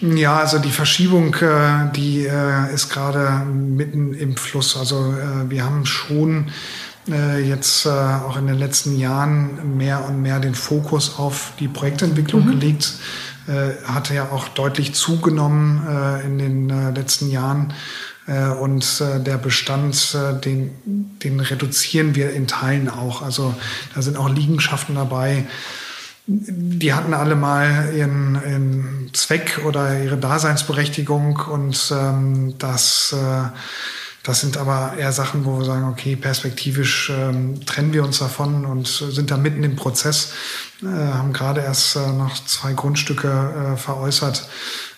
Ja, 0.00 0.38
also 0.38 0.58
die 0.58 0.70
Verschiebung, 0.70 1.34
äh, 1.34 1.90
die 1.94 2.26
äh, 2.26 2.72
ist 2.74 2.90
gerade 2.90 3.44
mitten 3.46 4.12
im 4.14 4.36
Fluss. 4.36 4.76
Also 4.76 4.96
äh, 5.12 5.50
wir 5.50 5.64
haben 5.64 5.86
schon 5.86 6.50
jetzt 7.06 7.86
äh, 7.86 7.88
auch 7.88 8.36
in 8.36 8.46
den 8.46 8.58
letzten 8.58 8.98
Jahren 8.98 9.76
mehr 9.76 10.04
und 10.06 10.22
mehr 10.22 10.40
den 10.40 10.54
Fokus 10.54 11.18
auf 11.18 11.52
die 11.60 11.68
Projektentwicklung 11.68 12.46
mhm. 12.46 12.50
gelegt. 12.52 12.94
Äh, 13.46 13.74
hatte 13.86 14.14
ja 14.14 14.30
auch 14.30 14.48
deutlich 14.48 14.94
zugenommen 14.94 15.86
äh, 15.86 16.24
in 16.24 16.38
den 16.38 16.70
äh, 16.70 16.90
letzten 16.92 17.30
Jahren. 17.30 17.74
Äh, 18.26 18.48
und 18.48 19.02
äh, 19.02 19.20
der 19.20 19.36
Bestand, 19.36 20.14
äh, 20.14 20.40
den, 20.40 20.70
den 21.22 21.40
reduzieren 21.40 22.14
wir 22.14 22.32
in 22.32 22.46
Teilen 22.46 22.88
auch. 22.88 23.20
Also 23.20 23.54
da 23.94 24.02
sind 24.02 24.16
auch 24.16 24.30
Liegenschaften 24.30 24.94
dabei. 24.94 25.44
Die 26.26 26.94
hatten 26.94 27.12
alle 27.12 27.36
mal 27.36 27.92
ihren, 27.94 28.34
ihren 28.34 29.10
Zweck 29.12 29.60
oder 29.66 30.02
ihre 30.02 30.16
Daseinsberechtigung 30.16 31.36
und 31.36 31.92
ähm, 31.94 32.54
das 32.58 33.12
äh, 33.12 33.48
Das 34.24 34.40
sind 34.40 34.56
aber 34.56 34.94
eher 34.96 35.12
Sachen, 35.12 35.44
wo 35.44 35.58
wir 35.58 35.66
sagen, 35.66 35.84
okay, 35.84 36.16
perspektivisch 36.16 37.12
ähm, 37.14 37.64
trennen 37.66 37.92
wir 37.92 38.02
uns 38.02 38.18
davon 38.20 38.64
und 38.64 38.86
sind 38.86 39.30
da 39.30 39.36
mitten 39.36 39.62
im 39.62 39.76
Prozess, 39.76 40.32
äh, 40.82 40.86
haben 40.86 41.34
gerade 41.34 41.60
erst 41.60 41.94
äh, 41.96 42.08
noch 42.08 42.34
zwei 42.46 42.72
Grundstücke 42.72 43.74
äh, 43.74 43.76
veräußert, 43.76 44.48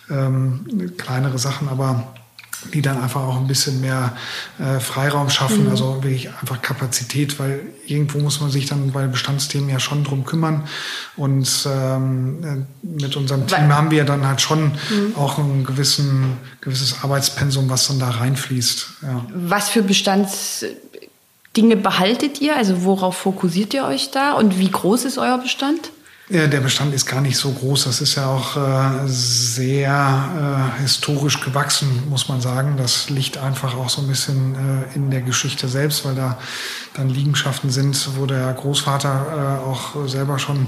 ähm, 0.09 0.93
kleinere 0.97 1.37
Sachen, 1.39 1.67
aber 1.67 2.15
die 2.73 2.81
dann 2.81 3.01
einfach 3.01 3.21
auch 3.21 3.37
ein 3.37 3.47
bisschen 3.47 3.81
mehr 3.81 4.15
äh, 4.59 4.79
Freiraum 4.79 5.29
schaffen, 5.29 5.65
mhm. 5.65 5.71
also 5.71 6.03
wirklich 6.03 6.29
einfach 6.29 6.61
Kapazität, 6.61 7.39
weil 7.39 7.61
irgendwo 7.85 8.19
muss 8.19 8.41
man 8.41 8.49
sich 8.49 8.65
dann 8.65 8.91
bei 8.91 9.07
Bestandsthemen 9.07 9.69
ja 9.69 9.79
schon 9.79 10.03
drum 10.03 10.25
kümmern. 10.25 10.67
Und 11.15 11.67
ähm, 11.71 12.43
äh, 12.43 12.65
mit 12.85 13.15
unserem 13.15 13.47
Team 13.47 13.73
haben 13.73 13.91
wir 13.91 14.03
dann 14.03 14.27
halt 14.27 14.41
schon 14.41 14.65
mhm. 14.65 15.15
auch 15.15 15.37
ein 15.37 15.63
gewissen, 15.65 16.37
gewisses 16.61 17.03
Arbeitspensum, 17.03 17.69
was 17.69 17.87
dann 17.87 17.99
da 17.99 18.09
reinfließt. 18.09 18.87
Ja. 19.03 19.25
Was 19.33 19.69
für 19.69 19.83
Bestandsdinge 19.83 21.75
behaltet 21.81 22.41
ihr? 22.41 22.55
Also 22.55 22.83
worauf 22.83 23.17
fokussiert 23.17 23.73
ihr 23.73 23.85
euch 23.85 24.11
da? 24.11 24.33
Und 24.33 24.59
wie 24.59 24.71
groß 24.71 25.05
ist 25.05 25.17
euer 25.17 25.37
Bestand? 25.37 25.91
Ja, 26.29 26.45
der 26.47 26.59
Bestand 26.59 26.93
ist 26.93 27.05
gar 27.05 27.21
nicht 27.21 27.37
so 27.37 27.51
groß. 27.51 27.85
Das 27.85 28.01
ist 28.01 28.15
ja 28.15 28.25
auch 28.25 28.57
äh, 28.57 29.07
sehr 29.07 30.73
äh, 30.77 30.81
historisch 30.81 31.39
gewachsen, 31.39 32.03
muss 32.09 32.27
man 32.27 32.41
sagen. 32.41 32.75
Das 32.75 33.09
liegt 33.09 33.37
einfach 33.37 33.77
auch 33.77 33.87
so 33.87 34.01
ein 34.01 34.09
bisschen 34.09 34.55
äh, 34.55 34.93
in 34.95 35.09
der 35.09 35.21
Geschichte 35.21 35.69
selbst, 35.69 36.03
weil 36.03 36.15
da 36.15 36.37
dann 36.95 37.07
Liegenschaften 37.07 37.69
sind, 37.69 38.17
wo 38.17 38.25
der 38.25 38.51
Großvater 38.51 39.61
äh, 39.63 39.69
auch 39.69 40.05
selber 40.05 40.37
schon 40.37 40.67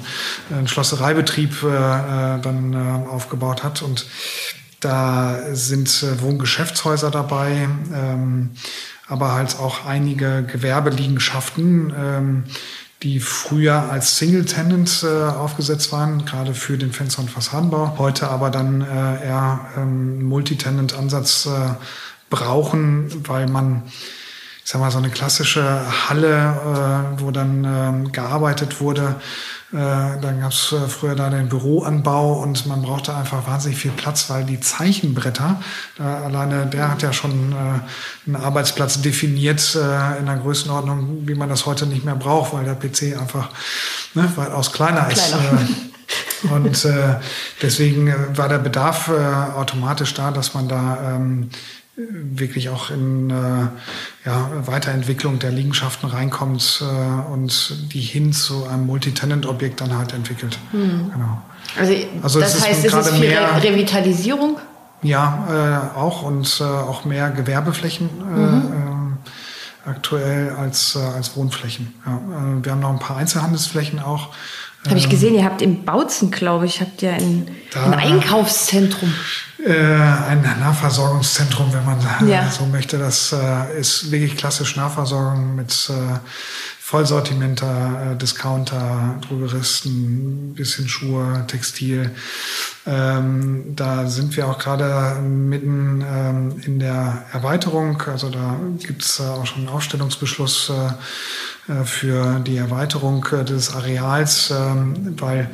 einen 0.50 0.70
Schlossereibetrieb 0.70 1.64
äh, 1.64 1.68
äh, 1.68 2.40
dann 2.40 2.74
aufgebaut 3.10 3.62
hat. 3.62 3.82
Und 3.82 4.06
da 4.80 5.40
sind 5.52 5.90
äh, 6.04 6.22
Wohngeschäftshäuser 6.22 7.12
dabei, 7.12 7.68
ähm, 7.94 8.52
aber 9.08 9.34
halt 9.34 9.60
auch 9.60 9.86
einige 9.86 10.44
Gewerbeliegenschaften. 10.44 11.94
Ähm, 11.98 12.44
die 13.04 13.20
früher 13.20 13.90
als 13.90 14.18
Single-Tenant 14.18 15.04
äh, 15.04 15.30
aufgesetzt 15.30 15.92
waren, 15.92 16.26
gerade 16.26 16.54
für 16.54 16.78
den 16.78 16.92
Fenster- 16.92 17.22
und 17.22 17.32
Fassadenbau, 17.32 17.98
heute 17.98 18.30
aber 18.30 18.50
dann 18.50 18.82
äh, 18.82 19.26
eher 19.26 19.62
ähm, 19.78 20.24
Multi-Tenant-Ansatz 20.24 21.46
äh, 21.46 21.76
brauchen, 22.30 23.10
weil 23.28 23.48
man 23.48 23.84
ich 24.70 24.74
sag 24.74 24.82
mal, 24.82 24.92
so 24.92 25.00
eine 25.00 25.10
klassische 25.10 25.82
Halle, 26.08 27.16
äh, 27.18 27.24
wo 27.24 27.32
dann 27.32 27.64
ähm, 27.64 28.12
gearbeitet 28.12 28.80
wurde. 28.80 29.16
Äh, 29.72 29.76
dann 30.22 30.42
gab 30.42 30.52
es 30.52 30.72
äh, 30.74 30.88
früher 30.88 31.16
da 31.16 31.32
den 31.32 31.50
Büroanbau 31.50 32.34
und 32.34 32.68
man 32.68 32.84
brauchte 32.84 33.16
einfach 33.16 33.48
wahnsinnig 33.48 33.80
viel 33.80 33.90
Platz, 33.90 34.30
weil 34.30 34.44
die 34.44 34.60
Zeichenbretter, 34.60 35.60
da 35.98 36.24
alleine 36.24 36.68
der 36.68 36.92
hat 36.92 37.02
ja 37.02 37.14
schon 37.14 37.52
äh, 37.52 38.28
einen 38.28 38.36
Arbeitsplatz 38.36 39.02
definiert 39.02 39.74
äh, 39.74 39.80
in 40.20 40.30
einer 40.30 40.38
Größenordnung, 40.38 41.28
wie 41.28 41.34
man 41.34 41.50
das 41.50 41.66
heute 41.66 41.88
nicht 41.88 42.06
mehr 42.06 42.14
braucht, 42.16 42.54
weil 42.54 42.64
der 42.64 42.76
PC 42.76 43.20
einfach 43.20 43.50
ne, 44.14 44.32
weitaus 44.36 44.72
kleiner, 44.72 45.06
kleiner. 45.06 45.62
ist. 45.64 45.72
Äh, 45.72 45.90
und 46.54 46.86
äh, 46.86 47.16
deswegen 47.62 48.08
äh, 48.08 48.38
war 48.38 48.50
der 48.50 48.60
Bedarf 48.60 49.08
äh, 49.08 49.54
automatisch 49.58 50.14
da, 50.14 50.30
dass 50.30 50.54
man 50.54 50.68
da 50.68 51.16
ähm, 51.16 51.50
wirklich 52.08 52.70
auch 52.70 52.90
in 52.90 53.30
äh, 53.30 53.34
ja, 54.26 54.50
Weiterentwicklung 54.66 55.40
der 55.40 55.52
Liegenschaften 55.52 56.08
reinkommt 56.08 56.82
äh, 56.82 57.32
und 57.32 57.92
die 57.94 58.00
hin 58.00 58.32
zu 58.32 58.66
einem 58.66 58.86
Multitenant-Objekt 58.86 59.82
dann 59.82 59.98
halt 59.98 60.14
entwickelt. 60.14 60.58
Mhm. 60.72 61.12
Genau. 61.12 61.42
Also, 61.78 61.94
also 62.24 62.40
das 62.40 62.66
heißt, 62.66 62.86
es 62.86 62.94
ist 62.94 63.10
viel 63.10 63.30
mehr, 63.30 63.62
Revitalisierung? 63.62 64.58
Ja, 65.02 65.92
äh, 65.96 65.98
auch 65.98 66.24
und 66.24 66.60
äh, 66.60 66.64
auch 66.64 67.06
mehr 67.06 67.30
Gewerbeflächen 67.32 68.10
äh, 68.20 68.24
mhm. 68.24 69.18
äh, 69.86 69.90
aktuell 69.90 70.52
als, 70.52 70.96
als 70.98 71.36
Wohnflächen. 71.36 71.94
Ja, 72.06 72.20
wir 72.62 72.72
haben 72.72 72.82
noch 72.82 72.92
ein 72.92 73.00
paar 73.00 73.18
Einzelhandelsflächen 73.18 74.00
auch. 74.00 74.30
Habe 74.88 74.98
ich 74.98 75.06
ähm, 75.06 75.10
gesehen, 75.10 75.36
ihr 75.36 75.44
habt 75.44 75.62
in 75.62 75.84
Bautzen, 75.84 76.32
glaube 76.32 76.66
ich, 76.66 76.80
habt 76.80 77.02
ihr 77.02 77.14
ein, 77.14 77.48
ein 77.76 77.94
Einkaufszentrum. 77.94 79.14
Äh, 79.66 79.74
ein 79.74 80.42
Nahversorgungszentrum, 80.42 81.74
wenn 81.74 81.84
man 81.84 82.30
ja. 82.30 82.50
so 82.50 82.66
möchte. 82.66 82.98
Das 82.98 83.34
äh, 83.34 83.80
ist 83.80 84.10
wirklich 84.10 84.38
klassisch 84.38 84.78
Nahversorgung 84.78 85.56
mit 85.56 85.90
äh, 85.90 86.20
Vollsortimenter, 86.90 88.14
äh, 88.14 88.16
Discounter, 88.16 89.20
Drogeristen, 89.22 90.56
bisschen 90.56 90.90
Schuhe, 90.90 91.46
Textil. 91.46 92.10
Ähm, 92.88 93.76
da 93.76 94.08
sind 94.08 94.36
wir 94.36 94.48
auch 94.48 94.58
gerade 94.58 95.22
mitten 95.22 96.04
ähm, 96.04 96.60
in 96.66 96.80
der 96.80 97.26
Erweiterung. 97.32 98.02
Also 98.08 98.32
da 98.32 98.60
gibt's 98.80 99.20
äh, 99.20 99.24
auch 99.24 99.46
schon 99.46 99.60
einen 99.60 99.70
Aufstellungsbeschluss 99.70 100.72
äh, 101.68 101.72
äh 101.72 101.84
für 101.84 102.40
die 102.40 102.58
Erweiterung 102.58 103.24
äh, 103.34 103.46
des 103.46 103.72
Areals, 103.76 104.50
ähm, 104.50 105.16
weil 105.20 105.48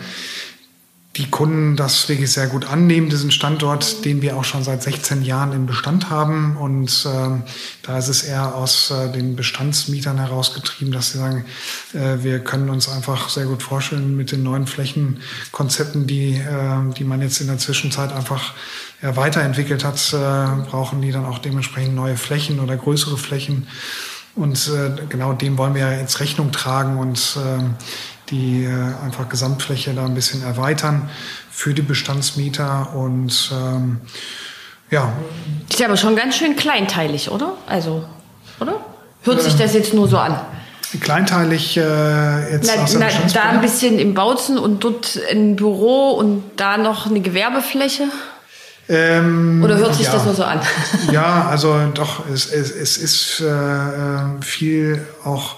die 1.18 1.30
Kunden 1.30 1.78
das 1.78 2.10
wirklich 2.10 2.32
sehr 2.32 2.48
gut 2.48 2.66
annehmen, 2.66 3.10
diesen 3.10 3.32
Standort, 3.32 4.04
den 4.04 4.22
wir 4.22 4.36
auch 4.36 4.44
schon 4.44 4.64
seit 4.64 4.84
16 4.84 5.24
Jahren 5.24 5.54
im 5.54 5.66
Bestand 5.66 6.10
haben. 6.10 6.58
Und 6.58 7.08
ähm, 7.10 7.44
da 7.84 7.98
ist 7.98 8.10
es 8.10 8.24
eher 8.24 8.54
aus 8.54 8.92
äh, 8.92 9.10
den 9.14 9.38
Bestandsmietern 9.38 10.18
herausgetrieben, 10.18 10.94
dass 10.94 11.12
sie 11.12 11.20
sagen, 11.20 11.46
äh, 11.94 12.22
wir 12.22 12.40
können 12.40 12.70
uns 12.70 12.90
einfach 12.90 13.30
sehr 13.30 13.46
gut 13.46 13.64
vorstellen 13.64 14.18
mit 14.18 14.34
den 14.34 14.44
neuen 14.44 14.68
Flächenkonzepten, 14.68 16.06
die, 16.06 16.34
äh, 16.36 16.94
die 16.98 17.06
man 17.06 17.22
jetzt 17.22 17.40
in 17.40 17.48
der 17.48 17.60
Zwischenzeit 17.60 18.12
einfach 18.12 18.54
ja, 19.02 19.16
weiterentwickelt 19.16 19.86
hat, 19.86 19.98
äh, 20.12 20.70
brauchen 20.70 21.02
die 21.02 21.12
dann 21.12 21.26
auch 21.26 21.40
dementsprechend 21.40 21.96
neue 21.96 22.18
Flächen 22.18 22.60
oder 22.60 22.76
größere 22.76 23.18
Flächen. 23.18 23.68
Und 24.36 24.68
äh, 24.68 24.92
genau 25.08 25.32
dem 25.32 25.58
wollen 25.58 25.76
wir 25.76 25.98
jetzt 25.98 26.20
Rechnung 26.20 26.52
tragen 26.52 26.98
und 26.98 27.38
äh, 27.38 27.64
die 28.30 28.64
äh, 28.64 28.70
einfach 29.04 29.30
Gesamtfläche 29.30 29.94
da 29.94 30.06
ein 30.06 30.16
bisschen 30.16 30.44
erweitern 30.44 31.10
für 31.52 31.74
die 31.74 31.82
Bestandsmieter 31.82 32.96
und 32.96 33.52
ähm, 33.54 34.02
ja. 34.92 35.14
Ist 35.70 35.80
ja 35.80 35.88
aber 35.88 35.98
schon 35.98 36.16
ganz 36.16 36.36
schön 36.36 36.56
kleinteilig, 36.56 37.32
oder? 37.32 37.54
Also, 37.68 38.06
oder? 38.60 38.80
Hört 39.24 39.42
sich 39.42 39.56
das 39.56 39.74
jetzt 39.74 39.94
nur 39.94 40.08
so 40.08 40.18
an? 40.18 40.40
Kleinteilig 41.02 41.76
äh, 41.78 42.52
jetzt 42.52 42.72
na, 42.74 42.84
aus 42.84 42.92
der 42.92 43.00
na, 43.00 43.28
Da 43.34 43.42
ein 43.50 43.62
bisschen 43.62 43.98
im 43.98 44.14
Bautzen 44.14 44.58
und 44.58 44.84
dort 44.84 45.20
ein 45.32 45.56
Büro 45.56 46.12
und 46.12 46.44
da 46.58 46.78
noch 46.78 47.08
eine 47.08 47.22
Gewerbefläche? 47.22 48.04
Ähm, 48.88 49.64
Oder 49.64 49.78
hört 49.78 49.96
sich 49.96 50.06
ja. 50.06 50.14
das 50.14 50.26
nur 50.26 50.36
so 50.36 50.44
an? 50.44 50.62
ja, 51.12 51.48
also 51.48 51.76
doch, 51.94 52.30
es, 52.30 52.52
es, 52.52 52.70
es 52.70 52.98
ist 52.98 53.40
äh, 53.42 53.48
äh 53.48 54.42
viel 54.42 55.06
auch 55.24 55.56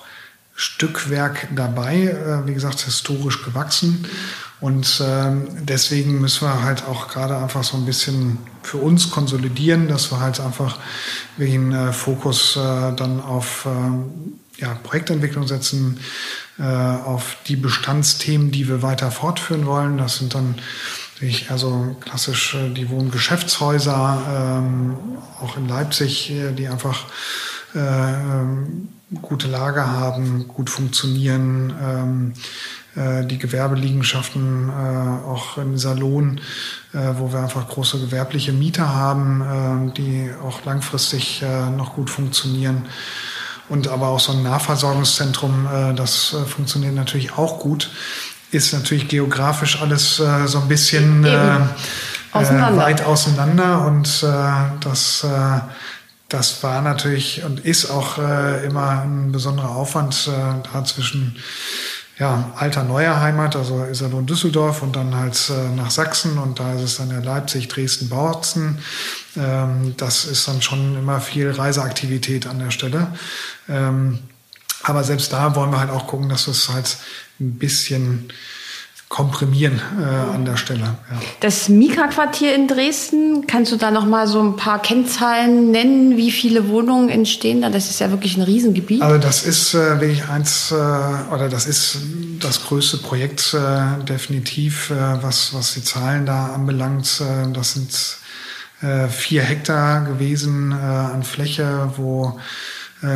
Stückwerk 0.60 1.50
dabei, 1.56 2.08
äh, 2.08 2.48
wie 2.48 2.54
gesagt, 2.56 2.82
historisch 2.82 3.44
gewachsen. 3.44 4.08
Und 4.60 5.04
ähm, 5.06 5.48
deswegen 5.62 6.20
müssen 6.20 6.48
wir 6.48 6.64
halt 6.64 6.84
auch 6.84 7.10
gerade 7.10 7.38
einfach 7.38 7.64
so 7.64 7.78
ein 7.78 7.86
bisschen 7.86 8.40
für 8.64 8.78
uns 8.78 9.12
konsolidieren, 9.12 9.88
dass 9.88 10.12
wir 10.12 10.20
halt 10.20 10.40
einfach 10.40 10.80
wegen 11.38 11.74
äh, 11.74 11.94
Fokus 11.94 12.58
äh, 12.58 12.60
dann 12.96 13.22
auf 13.22 13.68
ja, 14.58 14.74
Projektentwicklung 14.82 15.48
setzen, 15.48 16.00
auf 16.58 17.38
die 17.48 17.56
Bestandsthemen, 17.56 18.50
die 18.50 18.68
wir 18.68 18.82
weiter 18.82 19.12
fortführen 19.12 19.68
wollen. 19.68 20.00
Das 20.00 20.18
sind 20.18 20.34
dann 20.34 20.56
ich 21.22 21.52
also 21.52 21.96
klassisch 22.00 22.58
die 22.76 22.90
Wohngeschäftshäuser, 22.90 24.58
ähm, 24.58 24.98
auch 25.40 25.56
in 25.58 25.68
Leipzig, 25.68 26.34
die 26.58 26.68
einfach 26.68 27.06
äh, 27.76 27.80
ähm, 27.80 28.90
gute 29.22 29.48
Lage 29.48 29.88
haben, 29.88 30.48
gut 30.48 30.70
funktionieren, 30.70 31.74
ähm, 31.82 32.34
äh, 32.96 33.26
die 33.26 33.38
Gewerbeliegenschaften 33.38 34.70
äh, 34.70 35.26
auch 35.26 35.58
im 35.58 35.78
Salon, 35.78 36.42
äh, 36.94 37.14
wo 37.18 37.32
wir 37.32 37.40
einfach 37.40 37.68
große 37.68 38.00
gewerbliche 38.00 38.52
Mieter 38.52 38.94
haben, 38.94 39.90
äh, 39.90 39.94
die 39.94 40.32
auch 40.44 40.66
langfristig 40.66 41.42
äh, 41.42 41.70
noch 41.70 41.96
gut 41.96 42.10
funktionieren. 42.10 42.86
Und 43.70 43.88
aber 43.88 44.08
auch 44.08 44.20
so 44.20 44.34
ein 44.34 44.44
Nahversorgungszentrum, 44.44 45.68
äh, 45.68 45.94
das 45.94 46.34
äh, 46.34 46.46
funktioniert 46.46 46.96
natürlich 46.96 47.34
auch 47.38 47.60
gut. 47.60 47.90
Ist 48.52 48.74
natürlich 48.74 49.08
geografisch 49.08 49.82
alles 49.82 50.20
äh, 50.20 50.48
so 50.48 50.60
ein 50.60 50.68
bisschen 50.68 51.24
äh, 51.26 51.60
auseinander. 52.32 52.82
weit 52.82 53.06
auseinander 53.06 53.86
und 53.86 54.24
äh, 54.24 54.78
das 54.80 55.24
äh, 55.24 55.60
das 56.30 56.62
war 56.64 56.82
natürlich 56.82 57.44
und 57.44 57.62
ist 57.62 57.90
auch 57.90 58.18
äh, 58.18 58.66
immer 58.66 59.02
ein 59.04 59.32
besonderer 59.32 59.70
Aufwand 59.70 60.28
äh, 60.28 60.68
da 60.72 60.84
zwischen 60.84 61.38
ja, 62.20 62.52
alter 62.56 62.84
neuer 62.84 63.20
Heimat, 63.20 63.56
also 63.56 63.86
Iserlohn 63.86 64.26
Düsseldorf 64.26 64.82
und 64.82 64.96
dann 64.96 65.16
halt 65.16 65.52
äh, 65.52 65.76
nach 65.76 65.92
Sachsen 65.92 66.40
und 66.40 66.60
da 66.60 66.74
ist 66.74 66.82
es 66.82 66.98
dann 66.98 67.12
ja 67.12 67.20
Leipzig, 67.20 67.68
Dresden, 67.68 68.10
Bautzen. 68.10 68.80
Ähm, 69.36 69.94
das 69.98 70.26
ist 70.26 70.48
dann 70.48 70.62
schon 70.62 70.98
immer 70.98 71.22
viel 71.22 71.52
Reiseaktivität 71.52 72.48
an 72.48 72.60
der 72.60 72.72
Stelle. 72.72 73.14
Ähm, 73.70 74.20
aber 74.82 75.04
selbst 75.04 75.32
da 75.32 75.56
wollen 75.56 75.70
wir 75.70 75.80
halt 75.80 75.92
auch 75.92 76.08
gucken, 76.08 76.28
dass 76.28 76.48
es 76.48 76.70
halt 76.70 76.98
ein 77.40 77.60
bisschen 77.60 78.34
komprimieren 79.10 79.82
äh, 80.00 80.04
an 80.36 80.44
der 80.44 80.58
Stelle. 80.58 80.82
Ja. 80.82 80.98
Das 81.40 81.70
Mika-Quartier 81.70 82.54
in 82.54 82.68
Dresden, 82.68 83.48
kannst 83.48 83.72
du 83.72 83.78
da 83.78 83.90
noch 83.90 84.06
mal 84.06 84.28
so 84.28 84.42
ein 84.42 84.58
paar 84.58 84.82
Kennzahlen 84.82 85.72
nennen, 85.72 86.18
wie 86.18 86.30
viele 86.30 86.68
Wohnungen 86.68 87.08
entstehen 87.08 87.62
da? 87.62 87.70
Das 87.70 87.90
ist 87.90 88.00
ja 88.00 88.12
wirklich 88.12 88.36
ein 88.36 88.44
Riesengebiet. 88.44 89.02
Also 89.02 89.18
das 89.18 89.44
ist 89.44 89.74
äh, 89.74 90.02
wirklich 90.02 90.28
eins, 90.28 90.72
äh, 90.72 90.76
oder 91.34 91.48
das 91.50 91.68
ist 91.68 92.00
das 92.40 92.66
größte 92.66 92.98
Projekt 92.98 93.54
äh, 93.54 94.04
definitiv, 94.04 94.92
äh, 94.92 95.24
was, 95.24 95.54
was 95.54 95.74
die 95.74 95.84
Zahlen 95.84 96.26
da 96.26 96.48
anbelangt. 96.48 97.22
Äh, 97.22 97.52
das 97.54 97.74
sind 97.74 98.18
äh, 98.82 99.08
vier 99.08 99.42
Hektar 99.42 100.02
gewesen 100.02 100.74
äh, 100.74 100.76
an 100.76 101.24
Fläche, 101.24 101.94
wo 101.96 102.38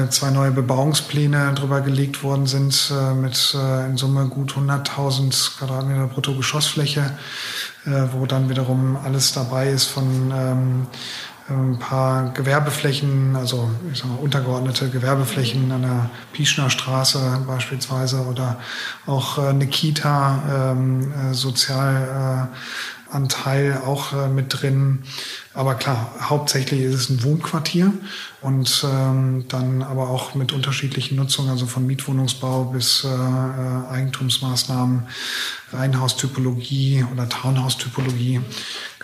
zwei 0.10 0.30
neue 0.30 0.52
Bebauungspläne 0.52 1.56
drüber 1.56 1.82
gelegt 1.82 2.24
worden 2.24 2.46
sind 2.46 2.94
äh, 2.96 3.16
mit 3.16 3.56
äh, 3.56 3.88
in 3.88 3.98
Summe 3.98 4.28
gut 4.28 4.54
100.000 4.54 5.58
Quadratmeter 5.58 6.06
Bruttogeschossfläche, 6.06 7.18
wo 8.12 8.28
dann 8.28 8.48
wiederum 8.48 8.96
alles 8.96 9.34
dabei 9.34 9.70
ist 9.70 9.86
von 9.86 10.32
ähm, 10.32 10.86
ein 11.50 11.80
paar 11.80 12.32
Gewerbeflächen, 12.32 13.36
also 13.36 13.72
ich 13.92 13.98
sag 13.98 14.10
mal, 14.10 14.20
untergeordnete 14.20 14.90
Gewerbeflächen 14.90 15.72
an 15.72 15.82
der 15.82 16.12
Pieschner 16.32 16.70
Straße 16.70 17.44
beispielsweise 17.48 18.28
oder 18.28 18.60
auch 19.08 19.40
eine 19.40 19.66
Kita, 19.66 20.74
ähm, 20.74 21.12
Sozialanteil 21.32 23.82
auch 23.84 24.28
mit 24.30 24.62
drin. 24.62 25.02
Aber 25.54 25.76
klar, 25.76 26.14
hauptsächlich 26.22 26.82
ist 26.82 26.96
es 26.96 27.10
ein 27.10 27.24
Wohnquartier 27.24 27.92
und 28.42 28.86
ähm, 28.90 29.46
dann 29.50 29.84
aber 29.84 30.10
auch 30.10 30.34
mit 30.34 30.54
unterschiedlichen 30.54 31.18
Nutzungen, 31.18 31.50
also 31.50 31.66
von 31.66 31.86
Mietwohnungsbau 31.86 32.66
bis 32.66 33.04
äh, 33.04 33.08
äh 33.08 33.92
Eigentumsmaßnahmen, 33.92 35.08
Reihenhaustypologie 35.74 37.06
oder 37.12 37.28
Townhouse-Typologie. 37.28 38.42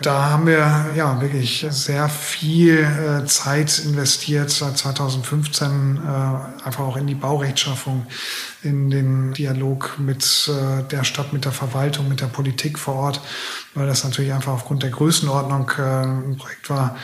Da 0.00 0.30
haben 0.30 0.46
wir 0.46 0.86
ja 0.96 1.20
wirklich 1.20 1.66
sehr 1.70 2.08
viel 2.08 2.78
äh, 2.78 3.26
Zeit 3.26 3.78
investiert 3.78 4.50
seit 4.50 4.78
2015, 4.78 5.96
äh, 5.96 6.64
einfach 6.64 6.84
auch 6.84 6.96
in 6.96 7.06
die 7.06 7.14
Baurechtschaffung, 7.14 8.06
in 8.62 8.90
den 8.90 9.32
Dialog 9.34 9.98
mit 9.98 10.48
äh, 10.48 10.82
der 10.84 11.04
Stadt, 11.04 11.32
mit 11.32 11.44
der 11.44 11.52
Verwaltung, 11.52 12.08
mit 12.08 12.20
der 12.20 12.26
Politik 12.26 12.78
vor 12.78 12.94
Ort, 12.94 13.20
weil 13.74 13.86
das 13.86 14.04
natürlich 14.04 14.32
einfach 14.32 14.52
aufgrund 14.52 14.82
der 14.82 14.90
Größenordnung 14.90 15.70
äh, 15.78 15.82
ein 15.82 16.37
Projekt 16.38 16.70
war, 16.70 16.96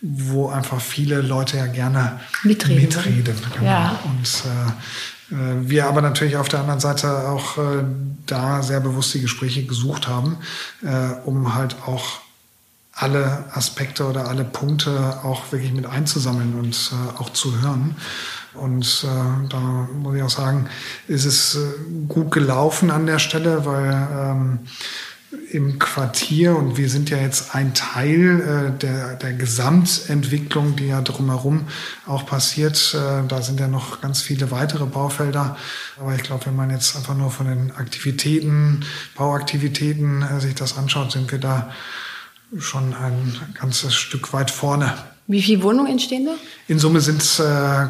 wo 0.00 0.48
einfach 0.50 0.80
viele 0.80 1.22
Leute 1.22 1.56
ja 1.56 1.66
gerne 1.66 2.20
mitreden. 2.42 2.82
mitreden 2.82 3.24
genau. 3.54 3.64
ja. 3.64 4.00
Und 4.04 4.44
äh, 4.44 5.34
äh, 5.34 5.68
wir 5.68 5.86
aber 5.86 6.02
natürlich 6.02 6.36
auf 6.36 6.48
der 6.48 6.60
anderen 6.60 6.80
Seite 6.80 7.28
auch 7.28 7.58
äh, 7.58 7.84
da 8.26 8.62
sehr 8.62 8.80
bewusst 8.80 9.14
die 9.14 9.22
Gespräche 9.22 9.64
gesucht 9.64 10.08
haben, 10.08 10.38
äh, 10.82 11.14
um 11.24 11.54
halt 11.54 11.76
auch 11.86 12.20
alle 12.92 13.44
Aspekte 13.52 14.06
oder 14.06 14.28
alle 14.28 14.44
Punkte 14.44 15.18
auch 15.24 15.50
wirklich 15.50 15.72
mit 15.72 15.86
einzusammeln 15.86 16.54
und 16.54 16.92
äh, 16.92 17.20
auch 17.20 17.30
zu 17.30 17.60
hören. 17.60 17.96
Und 18.54 19.04
äh, 19.04 19.48
da 19.48 19.58
muss 19.58 20.14
ich 20.14 20.22
auch 20.22 20.30
sagen, 20.30 20.68
ist 21.08 21.24
es 21.24 21.56
äh, 21.56 21.60
gut 22.06 22.30
gelaufen 22.30 22.90
an 22.90 23.06
der 23.06 23.18
Stelle, 23.18 23.66
weil 23.66 24.08
ähm, 24.16 24.58
im 25.50 25.78
Quartier 25.78 26.56
und 26.56 26.76
wir 26.76 26.88
sind 26.88 27.10
ja 27.10 27.18
jetzt 27.18 27.54
ein 27.54 27.74
Teil 27.74 28.74
äh, 28.74 28.78
der, 28.78 29.14
der 29.14 29.32
Gesamtentwicklung, 29.32 30.76
die 30.76 30.88
ja 30.88 31.00
drumherum 31.00 31.68
auch 32.06 32.26
passiert. 32.26 32.94
Äh, 32.94 33.26
da 33.28 33.42
sind 33.42 33.60
ja 33.60 33.68
noch 33.68 34.00
ganz 34.00 34.22
viele 34.22 34.50
weitere 34.50 34.86
Baufelder. 34.86 35.56
Aber 36.00 36.14
ich 36.14 36.22
glaube, 36.22 36.46
wenn 36.46 36.56
man 36.56 36.70
jetzt 36.70 36.96
einfach 36.96 37.16
nur 37.16 37.30
von 37.30 37.46
den 37.46 37.70
Aktivitäten, 37.72 38.84
Bauaktivitäten 39.16 40.22
äh, 40.22 40.40
sich 40.40 40.54
das 40.54 40.76
anschaut, 40.76 41.12
sind 41.12 41.30
wir 41.30 41.38
da 41.38 41.70
schon 42.58 42.94
ein 42.94 43.36
ganzes 43.54 43.94
Stück 43.94 44.32
weit 44.32 44.50
vorne. 44.50 44.92
Wie 45.26 45.42
viele 45.42 45.62
Wohnungen 45.62 45.90
entstehen 45.90 46.26
da? 46.26 46.32
In 46.68 46.78
Summe 46.78 47.00
sind 47.00 47.22
es 47.22 47.38
äh, 47.38 47.86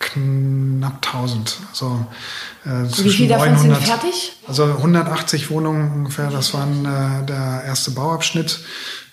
knapp 0.00 1.06
1000. 1.06 1.58
Also, 1.70 2.04
äh, 2.64 3.04
Wie 3.04 3.10
viele 3.10 3.28
davon 3.28 3.56
sind 3.56 3.76
fertig? 3.76 4.32
Also 4.48 4.64
180 4.64 5.50
Wohnungen 5.50 5.92
ungefähr, 5.92 6.30
das 6.30 6.52
war 6.54 6.66
äh, 6.66 7.26
der 7.26 7.62
erste 7.66 7.92
Bauabschnitt. 7.92 8.60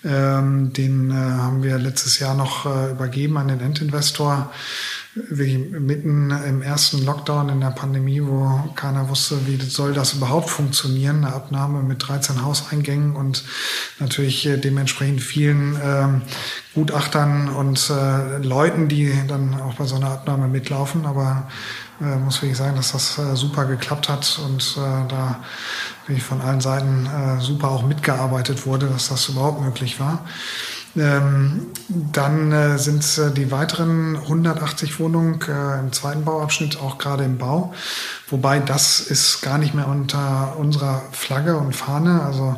Ähm, 0.04 0.72
den 0.72 1.10
äh, 1.10 1.14
haben 1.14 1.62
wir 1.62 1.76
letztes 1.78 2.18
Jahr 2.20 2.34
noch 2.34 2.66
äh, 2.66 2.92
übergeben 2.92 3.36
an 3.36 3.48
den 3.48 3.60
Endinvestor 3.60 4.50
wirklich 5.28 5.58
mitten 5.58 6.30
im 6.30 6.62
ersten 6.62 7.04
Lockdown 7.04 7.48
in 7.48 7.60
der 7.60 7.70
Pandemie, 7.70 8.22
wo 8.22 8.70
keiner 8.74 9.08
wusste, 9.08 9.46
wie 9.46 9.56
soll 9.56 9.92
das 9.92 10.14
überhaupt 10.14 10.50
funktionieren, 10.50 11.24
eine 11.24 11.34
Abnahme 11.34 11.82
mit 11.82 12.06
13 12.06 12.44
Hauseingängen 12.44 13.16
und 13.16 13.44
natürlich 13.98 14.46
äh, 14.46 14.56
dementsprechend 14.58 15.20
vielen 15.20 15.76
äh, 15.76 16.06
Gutachtern 16.74 17.48
und 17.48 17.90
äh, 17.90 18.38
Leuten, 18.38 18.88
die 18.88 19.12
dann 19.26 19.60
auch 19.60 19.74
bei 19.74 19.84
so 19.84 19.96
einer 19.96 20.10
Abnahme 20.10 20.48
mitlaufen. 20.48 21.06
Aber 21.06 21.48
äh, 22.00 22.16
muss 22.16 22.40
wirklich 22.42 22.58
sagen, 22.58 22.76
dass 22.76 22.92
das 22.92 23.18
super 23.34 23.64
geklappt 23.64 24.08
hat 24.08 24.40
und 24.44 24.76
da 24.76 25.42
wirklich 26.08 26.24
von 26.24 26.40
allen 26.40 26.60
Seiten 26.60 27.06
äh, 27.06 27.40
super 27.40 27.70
auch 27.70 27.82
mitgearbeitet 27.82 28.66
wurde, 28.66 28.86
dass 28.86 29.08
das 29.08 29.28
überhaupt 29.28 29.60
möglich 29.60 30.00
war. 30.00 30.24
Ähm, 30.96 31.66
dann 31.88 32.50
äh, 32.50 32.78
sind 32.78 33.04
äh, 33.18 33.30
die 33.30 33.50
weiteren 33.50 34.16
180 34.16 34.98
Wohnungen 34.98 35.38
äh, 35.42 35.80
im 35.80 35.92
zweiten 35.92 36.24
Bauabschnitt 36.24 36.80
auch 36.80 36.96
gerade 36.96 37.24
im 37.24 37.36
Bau. 37.36 37.74
Wobei 38.28 38.58
das 38.58 39.00
ist 39.00 39.42
gar 39.42 39.58
nicht 39.58 39.74
mehr 39.74 39.86
unter 39.86 40.56
unserer 40.56 41.02
Flagge 41.12 41.56
und 41.56 41.76
Fahne. 41.76 42.22
Also 42.22 42.56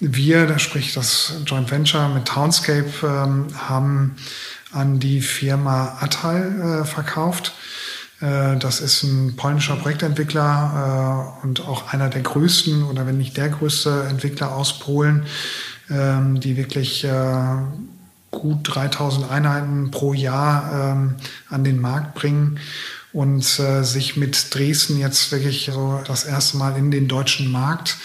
wir, 0.00 0.58
sprich 0.58 0.92
das 0.92 1.34
Joint 1.46 1.70
Venture 1.70 2.08
mit 2.08 2.26
Townscape, 2.26 2.92
ähm, 3.04 3.46
haben 3.56 4.16
an 4.72 4.98
die 4.98 5.20
Firma 5.20 5.98
Attal 6.00 6.80
äh, 6.82 6.84
verkauft. 6.84 7.54
Äh, 8.22 8.56
das 8.58 8.80
ist 8.80 9.02
ein 9.02 9.34
polnischer 9.36 9.76
Projektentwickler 9.76 11.34
äh, 11.42 11.44
und 11.44 11.66
auch 11.66 11.92
einer 11.92 12.08
der 12.08 12.22
größten 12.22 12.84
oder 12.84 13.06
wenn 13.06 13.18
nicht 13.18 13.36
der 13.36 13.48
größte 13.48 14.06
Entwickler 14.08 14.54
aus 14.54 14.78
Polen 14.78 15.26
ähm, 15.90 16.40
die 16.40 16.56
wirklich 16.56 17.04
äh, 17.04 17.56
gut 18.30 18.60
3000 18.62 19.30
Einheiten 19.30 19.90
pro 19.90 20.14
Jahr 20.14 20.92
ähm, 20.92 21.16
an 21.50 21.64
den 21.64 21.80
Markt 21.80 22.14
bringen 22.14 22.58
und 23.12 23.44
sich 23.44 24.16
mit 24.16 24.54
Dresden 24.54 24.98
jetzt 24.98 25.30
wirklich 25.32 25.70
so 25.70 26.00
das 26.06 26.24
erste 26.24 26.56
Mal 26.56 26.78
in 26.78 26.90
den 26.90 27.08
deutschen 27.08 27.52
Markt 27.52 27.98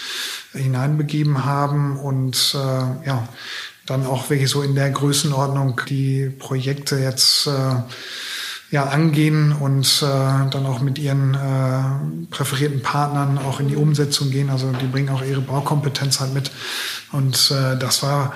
hineinbegeben 0.52 1.46
haben 1.46 1.98
und 1.98 2.52
ja, 2.52 3.26
dann 3.86 4.04
auch 4.04 4.28
wirklich 4.28 4.50
so 4.50 4.60
in 4.60 4.74
der 4.74 4.90
Größenordnung 4.90 5.80
die 5.88 6.28
Projekte 6.38 6.98
jetzt 6.98 7.46
äh, 7.46 7.76
ja, 8.70 8.84
angehen 8.84 9.52
und 9.52 10.02
äh, 10.02 10.50
dann 10.50 10.66
auch 10.66 10.80
mit 10.80 10.98
ihren 10.98 11.34
äh, 11.34 12.26
präferierten 12.30 12.82
Partnern 12.82 13.38
auch 13.38 13.60
in 13.60 13.68
die 13.68 13.76
Umsetzung 13.76 14.30
gehen. 14.30 14.50
Also 14.50 14.72
die 14.72 14.86
bringen 14.86 15.08
auch 15.08 15.22
ihre 15.22 15.40
Baukompetenz 15.40 16.20
halt 16.20 16.34
mit. 16.34 16.50
Und 17.12 17.50
äh, 17.50 17.78
das 17.78 18.02
war 18.02 18.34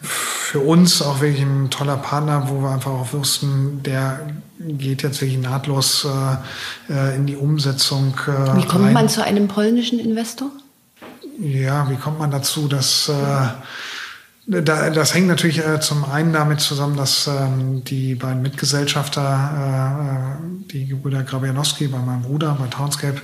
für 0.00 0.60
uns 0.60 1.02
auch 1.02 1.20
wirklich 1.20 1.42
ein 1.42 1.70
toller 1.70 1.96
Partner, 1.96 2.48
wo 2.48 2.62
wir 2.62 2.70
einfach 2.70 2.92
auch 2.92 3.12
wussten, 3.12 3.82
der 3.82 4.20
geht 4.58 5.02
jetzt 5.02 5.20
wirklich 5.20 5.38
nahtlos 5.38 6.06
äh, 6.06 6.92
äh 6.92 7.16
in 7.16 7.26
die 7.26 7.36
Umsetzung. 7.36 8.14
Äh, 8.26 8.56
wie 8.56 8.66
kommt 8.66 8.86
rein. 8.86 8.92
man 8.94 9.08
zu 9.08 9.22
einem 9.22 9.48
polnischen 9.48 9.98
Investor? 9.98 10.50
Ja, 11.38 11.90
wie 11.90 11.96
kommt 11.96 12.18
man 12.18 12.30
dazu, 12.30 12.68
dass 12.68 13.10
äh, 13.10 13.12
das 14.46 15.14
hängt 15.14 15.26
natürlich 15.26 15.58
äh, 15.58 15.80
zum 15.80 16.04
einen 16.04 16.32
damit 16.32 16.60
zusammen, 16.60 16.96
dass 16.96 17.26
ähm, 17.26 17.82
die 17.82 18.14
beiden 18.14 18.42
Mitgesellschafter, 18.42 19.18
äh, 19.56 20.02
äh 20.02 20.66
die 20.72 20.86
Gebrüder 20.86 21.22
Grabianowski 21.22 21.88
bei 21.88 21.98
meinem 21.98 22.22
Bruder, 22.22 22.56
bei 22.58 22.66
Townscape, 22.66 23.20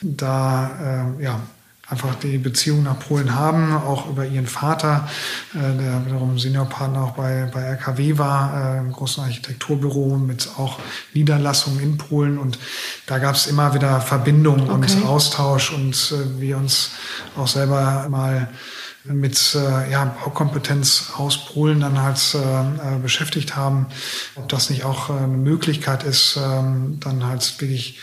da 0.00 1.14
äh, 1.18 1.22
ja, 1.22 1.40
einfach 1.88 2.14
die 2.16 2.38
Beziehung 2.38 2.84
nach 2.84 2.98
Polen 2.98 3.34
haben, 3.34 3.74
auch 3.74 4.08
über 4.08 4.24
ihren 4.24 4.46
Vater, 4.46 5.08
äh, 5.54 5.58
der 5.58 6.06
wiederum 6.06 6.38
Seniorpartner 6.38 7.02
auch 7.02 7.10
bei, 7.10 7.50
bei 7.52 7.62
RKW 7.62 8.18
war, 8.18 8.76
äh, 8.76 8.78
im 8.78 8.92
großen 8.92 9.22
Architekturbüro 9.22 10.16
mit 10.16 10.48
auch 10.56 10.78
Niederlassungen 11.12 11.80
in 11.80 11.98
Polen. 11.98 12.38
Und 12.38 12.58
da 13.06 13.18
gab 13.18 13.34
es 13.34 13.46
immer 13.46 13.74
wieder 13.74 14.00
Verbindungen 14.00 14.70
okay. 14.70 14.92
und 14.94 15.06
Austausch 15.06 15.72
und 15.72 16.14
äh, 16.14 16.40
wir 16.40 16.56
uns 16.56 16.92
auch 17.36 17.48
selber 17.48 18.06
mal 18.08 18.48
mit 19.04 19.54
äh, 19.54 19.90
ja, 19.90 20.04
Baukompetenz 20.04 21.12
aus 21.16 21.46
Polen 21.46 21.80
dann 21.80 22.00
halt 22.00 22.20
äh, 22.34 22.98
beschäftigt 22.98 23.56
haben, 23.56 23.86
ob 24.36 24.48
das 24.48 24.70
nicht 24.70 24.84
auch 24.84 25.10
äh, 25.10 25.14
eine 25.14 25.26
Möglichkeit 25.26 26.04
ist, 26.04 26.36
äh, 26.36 26.40
dann 26.40 27.24
halt 27.24 27.60
wirklich 27.60 27.98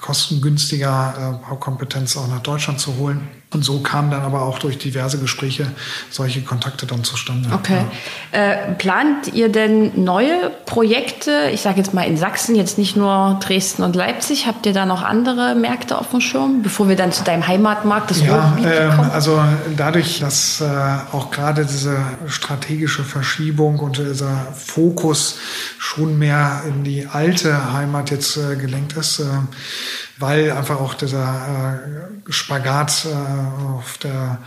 kostengünstiger 0.00 1.40
äh, 1.42 1.48
Baukompetenz 1.48 2.16
auch 2.16 2.28
nach 2.28 2.42
Deutschland 2.42 2.78
zu 2.78 2.96
holen. 2.96 3.28
Und 3.56 3.62
so 3.62 3.80
kamen 3.80 4.10
dann 4.10 4.20
aber 4.20 4.42
auch 4.42 4.58
durch 4.58 4.76
diverse 4.76 5.18
Gespräche 5.18 5.66
solche 6.10 6.42
Kontakte 6.42 6.84
dann 6.84 7.04
zustande. 7.04 7.48
Okay. 7.54 7.86
Ja. 8.34 8.38
Äh, 8.38 8.74
plant 8.74 9.32
ihr 9.32 9.48
denn 9.48 10.04
neue 10.04 10.50
Projekte, 10.66 11.48
ich 11.54 11.62
sage 11.62 11.78
jetzt 11.78 11.94
mal 11.94 12.02
in 12.02 12.18
Sachsen, 12.18 12.54
jetzt 12.54 12.76
nicht 12.76 12.96
nur 12.96 13.40
Dresden 13.42 13.82
und 13.82 13.96
Leipzig, 13.96 14.46
habt 14.46 14.66
ihr 14.66 14.74
da 14.74 14.84
noch 14.84 15.02
andere 15.02 15.54
Märkte 15.54 15.96
auf 15.96 16.10
dem 16.10 16.20
Schirm, 16.20 16.62
bevor 16.62 16.90
wir 16.90 16.96
dann 16.96 17.12
zu 17.12 17.24
deinem 17.24 17.48
Heimatmarkt, 17.48 18.10
das 18.10 18.20
ja, 18.20 18.58
ähm, 18.62 19.00
Also 19.10 19.42
dadurch, 19.74 20.20
dass 20.20 20.60
äh, 20.60 20.66
auch 21.12 21.30
gerade 21.30 21.64
diese 21.64 21.96
strategische 22.26 23.04
Verschiebung 23.04 23.78
und 23.78 23.96
dieser 23.96 24.48
Fokus 24.54 25.38
schon 25.78 26.18
mehr 26.18 26.60
in 26.68 26.84
die 26.84 27.06
alte 27.06 27.72
Heimat 27.72 28.10
jetzt 28.10 28.36
äh, 28.36 28.56
gelenkt 28.56 28.98
ist, 28.98 29.20
äh, 29.20 29.24
weil 30.18 30.50
einfach 30.50 30.80
auch 30.80 30.94
dieser 30.94 31.78
äh, 32.26 32.32
Spagat 32.32 33.06
äh, 33.06 33.68
auf 33.76 33.98
der, 33.98 34.38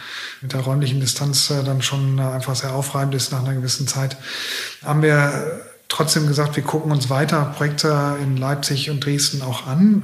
mit 0.42 0.54
der 0.54 0.62
räumlichen 0.62 1.00
Distanz 1.00 1.50
äh, 1.50 1.64
dann 1.64 1.82
schon 1.82 2.18
äh, 2.18 2.24
einfach 2.24 2.56
sehr 2.56 2.74
aufreibend 2.74 3.16
ist 3.16 3.32
nach 3.32 3.44
einer 3.44 3.54
gewissen 3.54 3.88
Zeit, 3.88 4.18
haben 4.84 5.02
wir 5.02 5.62
trotzdem 5.88 6.28
gesagt, 6.28 6.56
wir 6.56 6.64
gucken 6.64 6.92
uns 6.92 7.10
weiter 7.10 7.54
Projekte 7.58 8.18
in 8.22 8.38
Leipzig 8.38 8.90
und 8.90 9.06
Dresden 9.06 9.42
auch 9.42 9.68
an, 9.68 10.04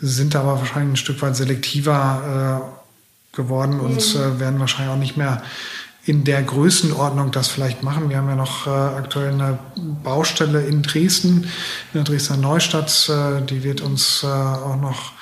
sind 0.00 0.34
aber 0.36 0.58
wahrscheinlich 0.58 0.94
ein 0.94 0.96
Stück 0.96 1.20
weit 1.22 1.36
selektiver 1.36 2.70
äh, 2.72 3.36
geworden 3.36 3.80
und 3.80 4.14
mhm. 4.14 4.20
äh, 4.20 4.40
werden 4.40 4.60
wahrscheinlich 4.60 4.92
auch 4.92 4.98
nicht 4.98 5.16
mehr 5.16 5.42
in 6.06 6.24
der 6.24 6.42
Größenordnung 6.42 7.30
das 7.30 7.48
vielleicht 7.48 7.82
machen. 7.82 8.08
Wir 8.08 8.16
haben 8.16 8.28
ja 8.28 8.36
noch 8.36 8.66
äh, 8.66 8.70
aktuell 8.70 9.32
eine 9.32 9.58
Baustelle 10.02 10.62
in 10.62 10.82
Dresden, 10.82 11.42
in 11.42 11.48
der 11.94 12.04
Dresdner 12.04 12.38
Neustadt. 12.38 13.08
Äh, 13.08 13.42
die 13.42 13.62
wird 13.62 13.80
uns 13.80 14.22
äh, 14.22 14.26
auch 14.26 14.80
noch 14.80 15.12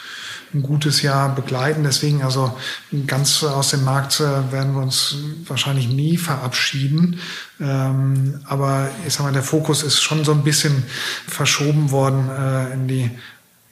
ein 0.55 0.63
gutes 0.63 1.03
Jahr 1.03 1.35
begleiten. 1.35 1.83
Deswegen 1.83 2.23
also 2.23 2.53
ganz 3.07 3.43
aus 3.43 3.71
dem 3.71 3.85
Markt 3.85 4.21
äh, 4.21 4.53
werden 4.53 4.75
wir 4.75 4.83
uns 4.83 5.17
wahrscheinlich 5.47 5.89
nie 5.89 6.17
verabschieden. 6.17 7.21
Ähm, 7.61 8.41
aber 8.47 8.89
ich 9.07 9.15
sag 9.15 9.25
mal, 9.25 9.33
der 9.33 9.43
Fokus 9.43 9.83
ist 9.83 10.01
schon 10.01 10.25
so 10.25 10.33
ein 10.33 10.45
bisschen 10.45 10.85
verschoben 11.27 11.91
worden 11.91 12.31
äh, 12.31 12.73
in 12.73 12.89
die 12.89 13.11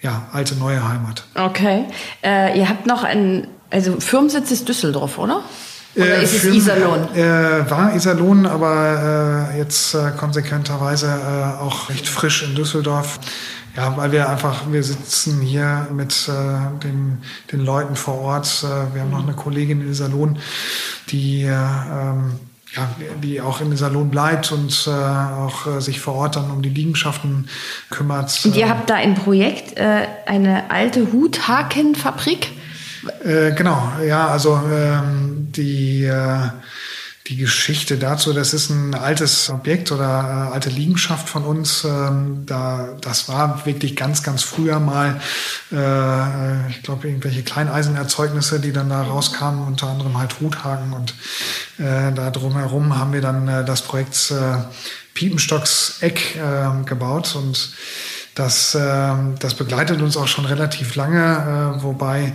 ja, 0.02 0.28
alte 0.32 0.54
neue 0.56 0.86
Heimat. 0.86 1.24
Okay. 1.34 1.86
Äh, 2.22 2.58
ihr 2.58 2.68
habt 2.68 2.86
noch 2.86 3.04
ein, 3.04 3.48
also 3.70 3.98
Firmensitz 4.00 4.50
ist 4.50 4.68
Düsseldorf, 4.68 5.18
oder? 5.18 5.42
Oder 5.96 6.18
äh, 6.18 6.24
ist 6.24 6.34
es 6.34 6.44
Iserlohn? 6.44 7.14
Äh, 7.14 7.70
war 7.70 7.94
Iserlohn, 7.94 8.46
aber 8.46 9.50
äh, 9.52 9.58
jetzt 9.58 9.94
äh, 9.94 10.12
konsequenterweise 10.16 11.06
äh, 11.06 11.62
auch 11.62 11.88
recht 11.88 12.08
frisch 12.08 12.42
in 12.42 12.54
Düsseldorf. 12.54 13.18
Ja, 13.76 13.94
weil 13.96 14.10
wir 14.12 14.28
einfach, 14.28 14.62
wir 14.70 14.82
sitzen 14.82 15.40
hier 15.40 15.86
mit 15.92 16.28
äh, 16.28 16.82
den, 16.82 17.18
den 17.52 17.60
Leuten 17.60 17.94
vor 17.94 18.20
Ort. 18.20 18.64
Äh, 18.64 18.94
wir 18.94 19.02
haben 19.02 19.10
noch 19.10 19.22
eine 19.22 19.34
Kollegin 19.34 19.82
in 19.82 19.90
Iserlohn, 19.90 20.38
die 21.10 21.42
äh, 21.42 21.52
ähm, 21.52 22.40
ja, 22.74 22.88
die 23.22 23.40
auch 23.40 23.60
in 23.60 23.74
Salon 23.76 24.10
bleibt 24.10 24.52
und 24.52 24.86
äh, 24.86 24.90
auch 24.90 25.66
äh, 25.66 25.80
sich 25.80 26.00
vor 26.00 26.14
Ort 26.14 26.36
dann 26.36 26.50
um 26.50 26.62
die 26.62 26.68
Liegenschaften 26.68 27.48
kümmert. 27.90 28.38
Und 28.44 28.56
ihr 28.56 28.68
habt 28.68 28.90
da 28.90 28.94
ein 28.94 29.14
Projekt, 29.14 29.76
äh, 29.76 30.06
eine 30.26 30.70
alte 30.70 31.12
Huthakenfabrik? 31.12 32.50
Äh, 33.24 33.52
genau, 33.52 33.92
ja, 34.06 34.28
also 34.28 34.60
ähm, 34.70 35.35
die, 35.56 36.04
äh, 36.04 36.48
die 37.26 37.36
Geschichte 37.36 37.98
dazu, 37.98 38.32
das 38.32 38.54
ist 38.54 38.70
ein 38.70 38.94
altes 38.94 39.50
Objekt 39.50 39.90
oder 39.90 40.48
äh, 40.50 40.54
alte 40.54 40.70
Liegenschaft 40.70 41.28
von 41.28 41.44
uns. 41.44 41.84
Ähm, 41.84 42.44
da, 42.46 42.90
das 43.00 43.28
war 43.28 43.66
wirklich 43.66 43.96
ganz, 43.96 44.22
ganz 44.22 44.42
früher 44.42 44.78
mal, 44.78 45.20
äh, 45.72 46.70
ich 46.70 46.82
glaube, 46.82 47.08
irgendwelche 47.08 47.42
Kleineisenerzeugnisse, 47.42 48.60
die 48.60 48.72
dann 48.72 48.90
da 48.90 49.02
rauskamen, 49.02 49.66
unter 49.66 49.88
anderem 49.88 50.18
halt 50.18 50.40
Ruthagen. 50.40 50.92
Und 50.92 51.14
da 51.78 52.30
drumherum 52.30 52.98
haben 52.98 53.12
wir 53.12 53.20
dann 53.20 53.66
das 53.66 53.82
Projekt 53.82 54.32
Piepenstocks 55.16 55.98
Eck 56.00 56.36
äh, 56.36 56.84
gebaut 56.84 57.34
und 57.34 57.70
das, 58.34 58.74
äh, 58.74 59.14
das 59.38 59.54
begleitet 59.54 60.02
uns 60.02 60.16
auch 60.18 60.28
schon 60.28 60.44
relativ 60.44 60.94
lange, 60.94 61.78
äh, 61.78 61.82
wobei 61.82 62.34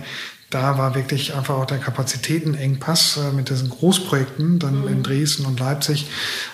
da 0.52 0.76
war 0.76 0.94
wirklich 0.94 1.34
einfach 1.34 1.54
auch 1.54 1.64
der 1.64 1.78
Kapazitätenengpass 1.78 3.16
äh, 3.16 3.32
mit 3.34 3.48
diesen 3.48 3.70
Großprojekten, 3.70 4.58
dann 4.58 4.82
mhm. 4.82 4.88
in 4.88 5.02
Dresden 5.02 5.46
und 5.46 5.58
Leipzig, 5.58 6.08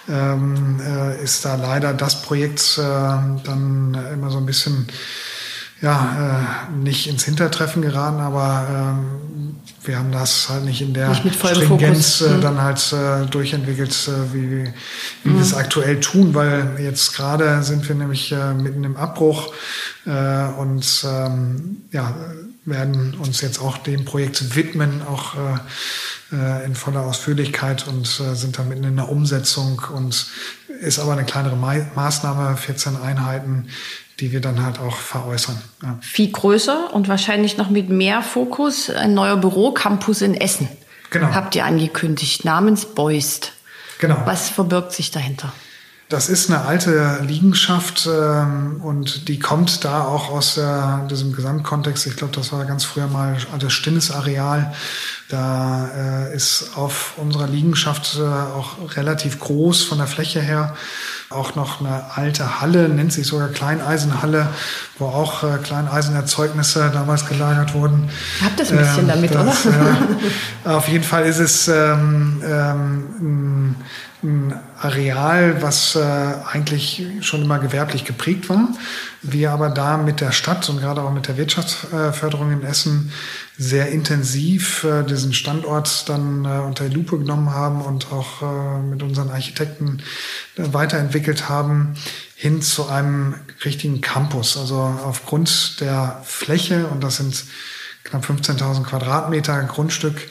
ähm, 0.09 0.81
äh, 0.81 1.23
ist 1.23 1.45
da 1.45 1.57
leider 1.57 1.93
das 1.93 2.23
Projekt 2.23 2.79
äh, 2.79 2.83
dann 2.83 3.99
immer 4.13 4.31
so 4.31 4.39
ein 4.39 4.47
bisschen 4.47 4.87
ja, 5.81 6.67
äh, 6.71 6.77
nicht 6.77 7.09
ins 7.09 7.25
Hintertreffen 7.25 7.83
geraten, 7.83 8.21
aber 8.21 8.67
ähm, 8.69 9.57
wir 9.85 9.99
haben 9.99 10.11
das 10.11 10.49
halt 10.49 10.65
nicht 10.65 10.83
in 10.83 10.93
der 10.93 11.09
nicht 11.09 11.39
Stringenz 11.39 12.21
äh, 12.21 12.31
mhm. 12.31 12.41
dann 12.41 12.61
halt 12.61 12.93
äh, 12.93 13.27
durchentwickelt, 13.27 13.93
äh, 14.09 14.35
wie, 14.35 14.51
wie 15.23 15.29
mhm. 15.29 15.35
wir 15.35 15.41
es 15.41 15.55
aktuell 15.55 16.01
tun, 16.01 16.35
weil 16.35 16.79
jetzt 16.81 17.15
gerade 17.15 17.63
sind 17.63 17.89
wir 17.89 17.95
nämlich 17.95 18.35
mitten 18.57 18.85
im 18.85 18.97
Abbruch 18.97 19.53
und 20.05 21.05
ähm, 21.07 21.83
ja, 21.93 22.15
werden 22.69 23.15
uns 23.15 23.41
jetzt 23.41 23.61
auch 23.61 23.79
dem 23.79 24.05
Projekt 24.05 24.55
widmen, 24.57 25.03
auch 25.03 25.35
äh, 25.35 26.37
äh 26.37 26.65
in 26.65 26.75
voller 26.75 27.03
Ausführlichkeit 27.03 27.87
und 27.87 28.07
äh, 28.21 28.35
sind 28.35 28.59
da 28.59 28.63
mitten 28.63 28.85
in 28.85 28.97
der 28.97 29.09
Umsetzung 29.09 29.83
und 29.95 30.27
ist 30.81 30.99
aber 30.99 31.13
eine 31.13 31.25
kleinere 31.25 31.57
Ma 31.57 31.75
Maßnahme, 31.95 32.57
14 32.57 32.97
Einheiten, 32.97 33.69
die 34.21 34.33
wir 34.33 34.41
dann 34.41 34.65
halt 34.65 34.79
auch 34.79 34.97
veräußern. 34.97 35.61
Ja. 35.83 35.99
Viel 36.01 36.31
größer 36.31 36.93
und 36.93 37.09
wahrscheinlich 37.09 37.57
noch 37.57 37.71
mit 37.71 37.89
mehr 37.89 38.23
Fokus 38.23 38.91
ein 38.91 39.15
neuer 39.15 39.37
Bürocampus 39.37 40.23
in 40.23 40.35
Essen. 40.35 40.69
Genau. 41.11 41.33
Habt 41.33 41.55
ihr 41.55 41.65
angekündigt, 41.65 42.45
namens 42.45 42.85
Beust. 42.85 43.53
Genau. 43.99 44.23
Was 44.25 44.49
verbirgt 44.49 44.93
sich 44.93 45.11
dahinter? 45.11 45.53
Das 46.09 46.31
ist 46.31 46.49
eine 46.51 46.65
alte 46.65 47.19
Liegenschaft 47.23 48.09
ähm, 48.11 48.81
und 48.83 49.29
die 49.29 49.39
kommt 49.39 49.85
da 49.85 50.05
auch 50.05 50.31
aus 50.31 50.57
äh, 50.57 50.63
diesem 51.11 51.35
Gesamtkontext. 51.35 52.07
Ich 52.07 52.17
glaube, 52.17 52.35
das 52.35 52.51
war 52.51 52.65
ganz 52.65 52.87
früher 52.87 53.09
mal 53.09 53.37
das 53.59 53.75
Stinnesareal. 53.75 54.73
Da 55.29 55.91
äh, 56.31 56.35
ist 56.35 56.71
auf 56.77 57.13
unserer 57.19 57.47
Liegenschaft 57.47 58.17
äh, 58.19 58.23
auch 58.23 58.97
relativ 58.97 59.39
groß 59.39 59.85
von 59.85 59.99
der 59.99 60.07
Fläche 60.07 60.41
her 60.41 60.75
auch 61.31 61.55
noch 61.55 61.81
eine 61.81 62.05
alte 62.15 62.63
Halle, 62.63 62.89
nennt 62.89 63.13
sich 63.13 63.27
sogar 63.27 63.49
Kleineisenhalle, 63.49 64.49
wo 64.99 65.07
auch 65.07 65.43
äh, 65.43 65.59
Kleineisenerzeugnisse 65.63 66.91
damals 66.93 67.27
gelagert 67.27 67.75
wurden. 67.75 68.09
Ihr 68.41 68.47
habt 68.47 68.59
das 68.59 68.71
ein 68.71 68.79
bisschen 68.79 69.01
ähm, 69.01 69.09
damit, 69.09 69.35
das, 69.35 69.67
oder? 69.67 70.77
auf 70.77 70.89
jeden 70.89 71.05
Fall 71.05 71.27
ist 71.27 71.39
es 71.39 71.69
ähm, 71.69 72.43
ähm, 72.43 73.77
ein 74.23 74.55
Areal, 74.81 75.63
was 75.63 75.95
äh, 75.95 76.01
eigentlich 76.01 77.03
schon 77.21 77.43
immer 77.43 77.59
gewerblich 77.59 78.05
geprägt 78.05 78.49
war. 78.49 78.69
Wir 79.23 79.53
aber 79.53 79.71
da 79.71 79.97
mit 79.97 80.21
der 80.21 80.33
Stadt 80.33 80.69
und 80.69 80.81
gerade 80.81 81.03
auch 81.03 81.13
mit 81.13 81.29
der 81.29 81.37
Wirtschaftsförderung 81.37 82.51
in 82.53 82.63
Essen 82.63 83.13
sehr 83.57 83.89
intensiv 83.89 84.85
äh, 84.85 85.05
diesen 85.05 85.33
Standort 85.33 86.09
dann 86.09 86.45
äh, 86.45 86.49
unter 86.61 86.89
die 86.89 86.95
Lupe 86.95 87.19
genommen 87.19 87.51
haben 87.51 87.81
und 87.81 88.11
auch 88.13 88.43
äh, 88.43 88.83
mit 88.83 89.03
unseren 89.03 89.31
Architekten 89.31 90.03
äh, 90.57 90.73
weiterentwickelt 90.73 91.49
haben 91.49 91.95
hin 92.35 92.63
zu 92.63 92.89
einem 92.89 93.35
richtigen 93.65 94.01
Campus. 94.01 94.57
Also 94.57 94.77
aufgrund 94.77 95.81
der 95.81 96.23
Fläche, 96.25 96.87
und 96.87 97.03
das 97.03 97.17
sind 97.17 97.45
knapp 98.05 98.25
15.000 98.25 98.85
Quadratmeter 98.85 99.63
Grundstück, 99.65 100.29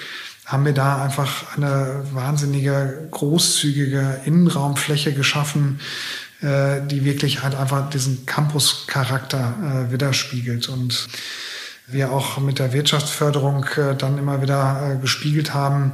haben 0.47 0.63
wir 0.63 0.73
da 0.73 1.03
einfach 1.03 1.57
eine 1.57 2.05
wahnsinnige, 2.13 3.09
großzügige 3.11 4.21
Innenraumfläche 4.23 5.13
geschaffen, 5.13 5.81
äh, 6.41 6.79
die 6.87 7.03
wirklich 7.03 7.43
halt 7.43 7.53
einfach 7.53 7.89
diesen 7.89 8.25
Campus-Charakter 8.25 9.87
äh, 9.89 9.91
widerspiegelt. 9.91 10.69
Und 10.69 11.09
wir 11.87 12.13
auch 12.13 12.37
mit 12.37 12.59
der 12.59 12.71
Wirtschaftsförderung 12.71 13.65
äh, 13.75 13.95
dann 13.97 14.17
immer 14.17 14.41
wieder 14.41 14.93
äh, 14.93 15.01
gespiegelt 15.01 15.53
haben, 15.53 15.91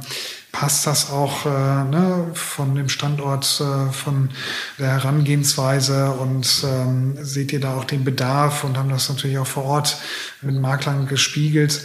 passt 0.52 0.86
das 0.86 1.10
auch 1.10 1.46
äh, 1.46 1.48
ne, 1.48 2.30
von 2.34 2.76
dem 2.76 2.88
Standort, 2.88 3.60
äh, 3.60 3.92
von 3.92 4.30
der 4.78 4.86
Herangehensweise 4.86 6.12
und 6.12 6.64
ähm, 6.64 7.16
seht 7.20 7.52
ihr 7.52 7.60
da 7.60 7.74
auch 7.74 7.84
den 7.84 8.04
Bedarf 8.04 8.62
und 8.62 8.78
haben 8.78 8.90
das 8.90 9.08
natürlich 9.08 9.38
auch 9.38 9.48
vor 9.48 9.64
Ort 9.64 9.96
mit 10.42 10.54
Maklern 10.54 11.08
gespiegelt 11.08 11.80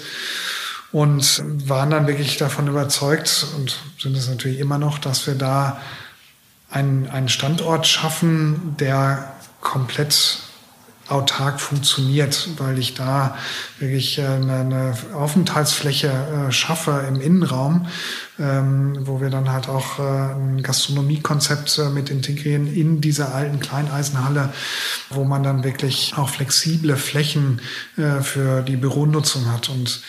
und 0.91 1.43
waren 1.67 1.91
dann 1.91 2.07
wirklich 2.07 2.37
davon 2.37 2.67
überzeugt 2.67 3.45
und 3.55 3.79
sind 3.99 4.15
es 4.17 4.27
natürlich 4.27 4.59
immer 4.59 4.77
noch, 4.77 4.97
dass 4.97 5.27
wir 5.27 5.35
da 5.35 5.79
einen, 6.69 7.07
einen 7.09 7.29
Standort 7.29 7.87
schaffen, 7.87 8.75
der 8.79 9.33
komplett 9.61 10.39
autark 11.09 11.59
funktioniert, 11.59 12.49
weil 12.57 12.77
ich 12.77 12.93
da 12.93 13.35
wirklich 13.79 14.19
äh, 14.19 14.25
eine, 14.25 14.93
Aufenthaltsfläche 15.13 16.07
äh, 16.07 16.51
schaffe 16.51 17.05
im 17.07 17.19
Innenraum, 17.19 17.87
ähm, 18.39 18.97
wo 19.01 19.19
wir 19.19 19.29
dann 19.29 19.51
halt 19.51 19.67
auch 19.67 19.99
äh, 19.99 20.01
ein 20.01 20.61
Gastronomiekonzept 20.61 21.81
mit 21.93 22.09
integrieren 22.09 22.73
in 22.73 23.01
dieser 23.01 23.33
alten 23.33 23.59
Kleineisenhalle, 23.59 24.49
wo 25.09 25.23
man 25.23 25.43
dann 25.43 25.63
wirklich 25.63 26.13
auch 26.15 26.29
flexible 26.29 26.95
Flächen 26.95 27.61
für 28.21 28.61
die 28.61 28.75
Büronutzung 28.75 29.51
hat 29.51 29.69
und 29.69 30.01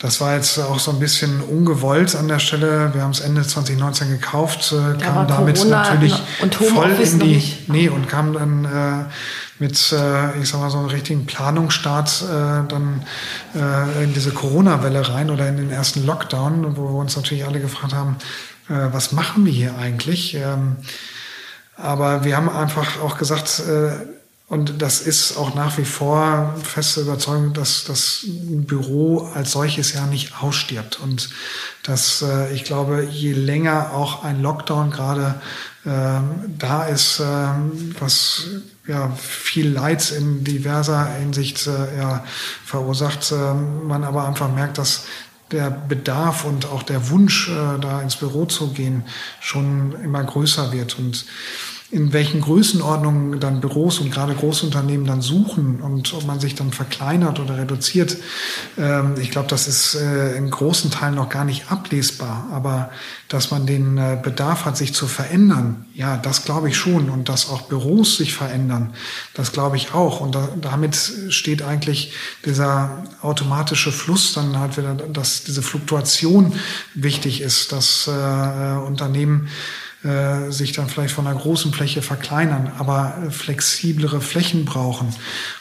Das 0.00 0.20
war 0.20 0.34
jetzt 0.34 0.58
auch 0.58 0.78
so 0.78 0.90
ein 0.90 0.98
bisschen 0.98 1.40
ungewollt 1.40 2.14
an 2.14 2.28
der 2.28 2.38
Stelle. 2.38 2.92
Wir 2.92 3.02
haben 3.02 3.12
es 3.12 3.20
Ende 3.20 3.46
2019 3.46 4.10
gekauft, 4.10 4.74
kamen 5.00 5.28
damit 5.28 5.56
Corona 5.56 5.82
natürlich 5.82 6.14
voll 6.50 6.90
in 6.90 7.18
die, 7.20 7.42
nee, 7.68 7.88
und 7.88 8.08
kam 8.08 8.32
dann 8.34 9.08
mit, 9.58 9.92
äh, 9.92 10.40
ich 10.40 10.48
sag 10.48 10.60
mal, 10.60 10.70
so 10.70 10.78
einem 10.78 10.88
richtigen 10.88 11.26
Planungsstart 11.26 12.22
äh, 12.22 12.68
dann 12.68 13.04
äh, 13.54 14.04
in 14.04 14.12
diese 14.12 14.32
Corona-Welle 14.32 15.08
rein 15.08 15.30
oder 15.30 15.48
in 15.48 15.56
den 15.56 15.70
ersten 15.70 16.04
Lockdown, 16.04 16.76
wo 16.76 16.88
wir 16.88 16.98
uns 16.98 17.16
natürlich 17.16 17.46
alle 17.46 17.60
gefragt 17.60 17.94
haben, 17.94 18.16
äh, 18.68 18.92
was 18.92 19.12
machen 19.12 19.44
wir 19.44 19.52
hier 19.52 19.76
eigentlich? 19.76 20.34
Ähm, 20.34 20.76
aber 21.76 22.24
wir 22.24 22.36
haben 22.36 22.48
einfach 22.48 23.00
auch 23.00 23.16
gesagt, 23.16 23.60
äh, 23.60 23.92
und 24.46 24.82
das 24.82 25.00
ist 25.00 25.36
auch 25.38 25.54
nach 25.54 25.78
wie 25.78 25.84
vor 25.86 26.54
feste 26.62 27.00
Überzeugung, 27.00 27.54
dass 27.54 27.84
das 27.84 28.26
Büro 28.26 29.30
als 29.34 29.52
solches 29.52 29.94
ja 29.94 30.06
nicht 30.06 30.42
ausstirbt. 30.42 31.00
Und 31.00 31.30
dass 31.82 32.22
äh, 32.22 32.52
ich 32.52 32.64
glaube, 32.64 33.08
je 33.10 33.32
länger 33.32 33.92
auch 33.92 34.22
ein 34.22 34.42
Lockdown 34.42 34.90
gerade 34.90 35.40
äh, 35.84 36.20
da 36.58 36.84
ist, 36.84 37.20
äh, 37.20 37.24
was 37.98 38.44
ja 38.86 39.10
viel 39.16 39.68
Leid 39.68 40.10
in 40.10 40.44
diverser 40.44 41.06
Hinsicht 41.06 41.66
äh, 41.66 41.98
ja, 41.98 42.24
verursacht, 42.64 43.32
äh, 43.32 43.54
man 43.54 44.04
aber 44.04 44.26
einfach 44.26 44.52
merkt, 44.52 44.78
dass 44.78 45.06
der 45.50 45.70
Bedarf 45.70 46.44
und 46.44 46.66
auch 46.66 46.82
der 46.82 47.10
Wunsch, 47.10 47.48
äh, 47.48 47.78
da 47.80 48.02
ins 48.02 48.16
Büro 48.16 48.46
zu 48.46 48.72
gehen, 48.72 49.04
schon 49.40 49.94
immer 50.02 50.22
größer 50.22 50.72
wird. 50.72 50.98
Und 50.98 51.26
in 51.94 52.12
welchen 52.12 52.40
Größenordnungen 52.40 53.38
dann 53.38 53.60
Büros 53.60 54.00
und 54.00 54.10
gerade 54.10 54.34
Großunternehmen 54.34 55.06
dann 55.06 55.22
suchen 55.22 55.80
und 55.80 56.12
ob 56.12 56.26
man 56.26 56.40
sich 56.40 56.56
dann 56.56 56.72
verkleinert 56.72 57.38
oder 57.38 57.56
reduziert. 57.56 58.16
Ähm, 58.76 59.14
ich 59.20 59.30
glaube, 59.30 59.46
das 59.46 59.68
ist 59.68 59.94
äh, 59.94 60.36
in 60.36 60.50
großen 60.50 60.90
Teilen 60.90 61.14
noch 61.14 61.28
gar 61.28 61.44
nicht 61.44 61.70
ablesbar. 61.70 62.48
Aber 62.50 62.90
dass 63.28 63.52
man 63.52 63.64
den 63.64 63.96
äh, 63.96 64.18
Bedarf 64.20 64.64
hat, 64.64 64.76
sich 64.76 64.92
zu 64.92 65.06
verändern, 65.06 65.84
ja, 65.94 66.16
das 66.16 66.44
glaube 66.44 66.68
ich 66.68 66.76
schon. 66.76 67.10
Und 67.10 67.28
dass 67.28 67.48
auch 67.48 67.62
Büros 67.62 68.16
sich 68.16 68.34
verändern, 68.34 68.92
das 69.34 69.52
glaube 69.52 69.76
ich 69.76 69.94
auch. 69.94 70.20
Und 70.20 70.34
da, 70.34 70.48
damit 70.60 70.96
steht 71.28 71.62
eigentlich 71.62 72.12
dieser 72.44 73.04
automatische 73.22 73.92
Fluss 73.92 74.32
dann 74.32 74.58
halt 74.58 74.76
wieder, 74.76 74.94
dass 74.94 75.44
diese 75.44 75.62
Fluktuation 75.62 76.54
wichtig 76.94 77.40
ist, 77.40 77.70
dass 77.70 78.08
äh, 78.08 78.78
Unternehmen 78.84 79.48
äh, 80.04 80.50
sich 80.50 80.72
dann 80.72 80.88
vielleicht 80.88 81.14
von 81.14 81.26
einer 81.26 81.38
großen 81.38 81.72
Fläche 81.72 82.02
verkleinern, 82.02 82.70
aber 82.78 83.14
flexiblere 83.30 84.20
Flächen 84.20 84.64
brauchen 84.64 85.08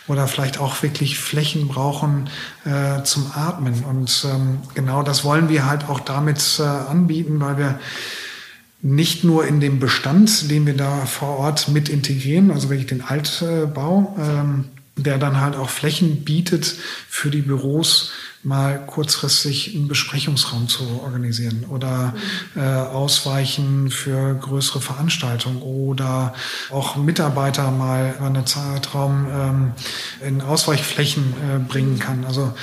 oder 0.07 0.27
vielleicht 0.27 0.57
auch 0.57 0.83
wirklich 0.83 1.17
Flächen 1.17 1.67
brauchen 1.67 2.29
äh, 2.65 3.03
zum 3.03 3.31
Atmen. 3.33 3.83
Und 3.85 4.27
ähm, 4.29 4.59
genau 4.75 5.01
das 5.01 5.23
wollen 5.23 5.47
wir 5.47 5.65
halt 5.65 5.87
auch 5.87 6.01
damit 6.01 6.59
äh, 6.59 6.63
anbieten, 6.63 7.39
weil 7.39 7.57
wir 7.57 7.79
nicht 8.81 9.23
nur 9.23 9.47
in 9.47 9.61
dem 9.61 9.79
Bestand, 9.79 10.51
den 10.51 10.65
wir 10.65 10.75
da 10.75 11.05
vor 11.05 11.37
Ort 11.37 11.69
mit 11.69 11.87
integrieren, 11.87 12.51
also 12.51 12.69
wirklich 12.69 12.87
den 12.87 13.01
Altbau, 13.01 14.13
ähm, 14.19 14.65
der 14.95 15.17
dann 15.17 15.41
halt 15.41 15.55
auch 15.55 15.69
Flächen 15.69 16.23
bietet 16.23 16.75
für 17.09 17.29
die 17.29 17.41
Büros, 17.41 18.11
mal 18.43 18.85
kurzfristig 18.85 19.73
einen 19.73 19.87
Besprechungsraum 19.87 20.67
zu 20.67 20.99
organisieren 21.01 21.65
oder 21.69 22.13
äh, 22.55 22.59
ausweichen 22.59 23.89
für 23.89 24.35
größere 24.35 24.81
Veranstaltungen 24.81 25.61
oder 25.61 26.33
auch 26.69 26.97
Mitarbeiter 26.97 27.71
mal 27.71 28.15
einen 28.21 28.45
Zeitraum 28.45 29.27
ähm, 29.31 29.71
in 30.21 30.41
Ausweichflächen 30.41 31.23
äh, 31.23 31.59
bringen 31.59 31.99
kann. 31.99 32.25
Also 32.25 32.53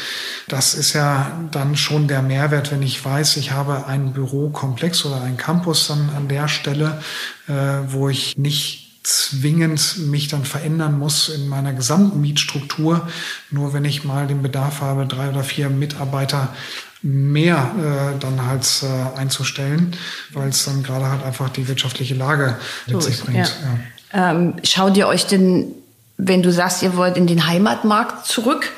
das 0.49 0.75
ist 0.75 0.93
ja 0.93 1.49
dann 1.51 1.77
schon 1.77 2.09
der 2.09 2.21
Mehrwert, 2.21 2.71
wenn 2.71 2.83
ich 2.83 3.03
weiß, 3.03 3.39
ich 3.39 3.53
habe 3.53 3.87
einen 3.87 4.13
Bürokomplex 4.13 5.07
oder 5.07 5.23
einen 5.23 5.39
Campus 5.39 5.89
dann 5.89 6.11
an 6.15 6.29
der 6.29 6.47
Stelle, 6.49 7.03
äh, 7.49 7.53
wo 7.87 8.11
ich 8.11 8.37
nicht 8.37 8.90
zwingend 9.03 9.99
mich 9.99 10.29
dann 10.29 10.45
verändern 10.45 10.99
muss 10.99 11.29
in 11.29 11.49
meiner 11.49 11.73
gesamten 11.73 12.21
Mietstruktur. 12.21 13.09
Nur 13.51 13.73
wenn 13.73 13.85
ich 13.85 14.05
mal 14.05 14.27
den 14.27 14.43
Bedarf 14.43 14.81
habe, 14.81 15.07
drei 15.07 15.31
oder 15.31 15.43
vier 15.43 15.71
Mitarbeiter 15.71 16.55
mehr 17.03 17.71
äh, 17.79 18.19
dann 18.21 18.47
halt 18.47 18.67
äh, 18.83 19.19
einzustellen, 19.19 19.97
weil 20.33 20.51
es 20.51 20.65
dann 20.67 20.83
gerade 20.83 21.09
halt 21.09 21.25
einfach 21.25 21.49
die 21.49 21.67
wirtschaftliche 21.67 22.15
Lage 22.15 22.59
mit 22.87 23.03
sich 23.03 23.21
bringt. 23.21 23.39
Ja. 23.39 23.45
Ja. 24.13 24.31
Ähm, 24.33 24.57
schaut 24.65 24.97
ihr 24.97 25.09
euch 25.09 25.27
denn, 25.27 25.73
wenn 26.19 26.43
du 26.43 26.53
sagst, 26.53 26.83
ihr 26.83 26.97
wollt 26.97 27.17
in 27.17 27.27
den 27.27 27.47
Heimatmarkt 27.47 28.27
zurück, 28.27 28.71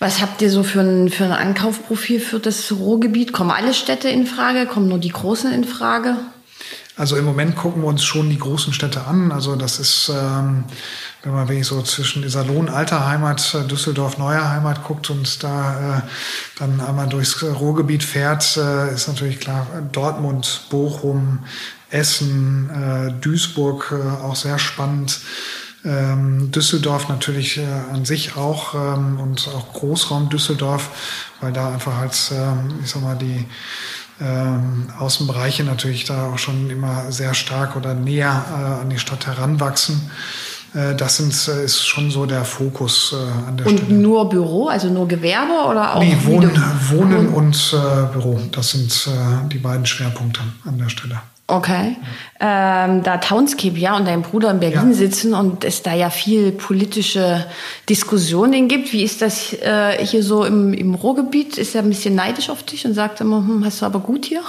was 0.00 0.20
habt 0.20 0.42
ihr 0.42 0.50
so 0.50 0.64
für 0.64 0.80
ein, 0.80 1.08
für 1.08 1.24
ein 1.24 1.32
Ankaufprofil 1.32 2.18
für 2.18 2.40
das 2.40 2.72
Ruhrgebiet? 2.72 3.32
Kommen 3.32 3.52
alle 3.52 3.72
Städte 3.72 4.08
in 4.08 4.26
Frage? 4.26 4.66
Kommen 4.66 4.88
nur 4.88 4.98
die 4.98 5.10
großen 5.10 5.52
in 5.52 5.64
Frage? 5.64 6.16
Also 6.96 7.16
im 7.16 7.24
Moment 7.24 7.56
gucken 7.56 7.82
wir 7.82 7.88
uns 7.88 8.04
schon 8.04 8.30
die 8.30 8.38
großen 8.38 8.72
Städte 8.72 9.04
an. 9.04 9.32
Also 9.32 9.56
das 9.56 9.80
ist, 9.80 10.12
ähm, 10.14 10.64
wenn 11.24 11.32
man 11.32 11.48
wirklich 11.48 11.66
so 11.66 11.82
zwischen 11.82 12.22
Iserlohn, 12.22 12.68
alter 12.68 13.04
Heimat, 13.04 13.52
äh, 13.54 13.66
Düsseldorf, 13.66 14.16
neuer 14.18 14.48
Heimat 14.48 14.84
guckt 14.84 15.10
und 15.10 15.42
da 15.42 15.98
äh, 15.98 16.02
dann 16.60 16.80
einmal 16.80 17.08
durchs 17.08 17.42
Ruhrgebiet 17.42 18.04
fährt, 18.04 18.56
äh, 18.56 18.94
ist 18.94 19.08
natürlich 19.08 19.40
klar 19.40 19.66
Dortmund, 19.90 20.66
Bochum, 20.70 21.40
Essen, 21.90 22.70
äh, 22.70 23.20
Duisburg 23.20 23.92
äh, 23.92 24.22
auch 24.22 24.36
sehr 24.36 24.60
spannend. 24.60 25.20
Ähm, 25.84 26.52
Düsseldorf 26.52 27.08
natürlich 27.08 27.58
äh, 27.58 27.66
an 27.92 28.04
sich 28.04 28.36
auch 28.36 28.74
ähm, 28.74 29.18
und 29.18 29.48
auch 29.48 29.72
Großraum 29.72 30.30
Düsseldorf, 30.30 30.90
weil 31.40 31.52
da 31.52 31.72
einfach 31.72 32.00
ähm, 32.30 32.78
ich 32.82 32.90
sag 32.90 33.02
mal, 33.02 33.16
die 33.16 33.46
ähm, 34.20 34.88
Außenbereiche 34.98 35.64
natürlich 35.64 36.04
da 36.04 36.32
auch 36.32 36.38
schon 36.38 36.70
immer 36.70 37.10
sehr 37.10 37.34
stark 37.34 37.76
oder 37.76 37.94
näher 37.94 38.44
äh, 38.50 38.82
an 38.82 38.90
die 38.90 38.98
Stadt 38.98 39.26
heranwachsen. 39.26 40.10
Äh, 40.74 40.94
das 40.94 41.16
sind, 41.16 41.32
äh, 41.48 41.64
ist 41.64 41.86
schon 41.86 42.10
so 42.10 42.26
der 42.26 42.44
Fokus 42.44 43.12
äh, 43.12 43.48
an 43.48 43.56
der 43.56 43.66
und 43.66 43.78
Stelle. 43.78 43.94
Und 43.94 44.02
nur 44.02 44.28
Büro, 44.28 44.68
also 44.68 44.88
nur 44.88 45.08
Gewerbe 45.08 45.68
oder 45.68 45.94
auch? 45.94 46.00
Nee, 46.00 46.16
Wohnen, 46.22 46.50
Wohnen 46.90 47.28
und 47.28 47.74
äh, 47.74 48.12
Büro. 48.12 48.40
Das 48.52 48.70
sind 48.70 49.08
äh, 49.08 49.48
die 49.48 49.58
beiden 49.58 49.86
Schwerpunkte 49.86 50.40
an 50.64 50.78
der 50.78 50.88
Stelle. 50.88 51.20
Okay. 51.46 51.96
Ähm, 52.40 53.02
da 53.02 53.18
Townscape 53.18 53.76
ja 53.76 53.96
und 53.96 54.06
dein 54.06 54.22
Bruder 54.22 54.50
in 54.50 54.60
Berlin 54.60 54.90
ja. 54.90 54.94
sitzen 54.94 55.34
und 55.34 55.62
es 55.64 55.82
da 55.82 55.92
ja 55.92 56.08
viel 56.08 56.52
politische 56.52 57.44
Diskussionen 57.86 58.66
gibt, 58.66 58.94
wie 58.94 59.02
ist 59.02 59.20
das 59.20 59.52
äh, 59.52 60.04
hier 60.04 60.22
so 60.22 60.44
im, 60.44 60.72
im 60.72 60.94
Ruhrgebiet? 60.94 61.58
Ist 61.58 61.74
er 61.74 61.82
ein 61.82 61.90
bisschen 61.90 62.14
neidisch 62.14 62.48
auf 62.48 62.62
dich 62.62 62.86
und 62.86 62.94
sagt 62.94 63.20
immer, 63.20 63.36
hm, 63.36 63.62
hast 63.62 63.82
du 63.82 63.86
aber 63.86 64.00
gut 64.00 64.24
hier? 64.24 64.42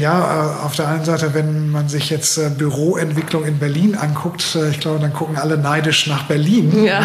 Ja, 0.00 0.58
äh, 0.60 0.64
auf 0.64 0.74
der 0.74 0.88
einen 0.88 1.04
Seite, 1.04 1.34
wenn 1.34 1.70
man 1.70 1.88
sich 1.88 2.08
jetzt 2.10 2.38
äh, 2.38 2.48
Büroentwicklung 2.48 3.44
in 3.44 3.58
Berlin 3.58 3.94
anguckt, 3.94 4.54
äh, 4.54 4.70
ich 4.70 4.80
glaube, 4.80 5.00
dann 5.00 5.12
gucken 5.12 5.36
alle 5.36 5.58
neidisch 5.58 6.06
nach 6.06 6.24
Berlin, 6.24 6.84
ja. 6.84 7.02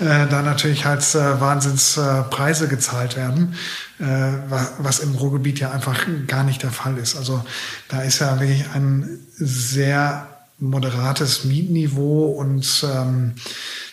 weil 0.00 0.24
äh, 0.24 0.28
da 0.28 0.42
natürlich 0.42 0.84
halt 0.84 1.02
Wahnsinnspreise 1.14 2.68
gezahlt 2.68 3.16
werden, 3.16 3.56
was, 3.98 4.72
was 4.78 4.98
im 5.00 5.14
Ruhrgebiet 5.14 5.60
ja 5.60 5.70
einfach 5.70 6.06
gar 6.26 6.44
nicht 6.44 6.62
der 6.62 6.70
Fall 6.70 6.98
ist. 6.98 7.16
Also 7.16 7.44
da 7.88 8.02
ist 8.02 8.20
ja 8.20 8.38
wirklich 8.40 8.64
ein 8.74 9.18
sehr 9.36 10.28
moderates 10.58 11.44
Mietniveau 11.44 12.26
und 12.26 12.84
ähm, 12.92 13.34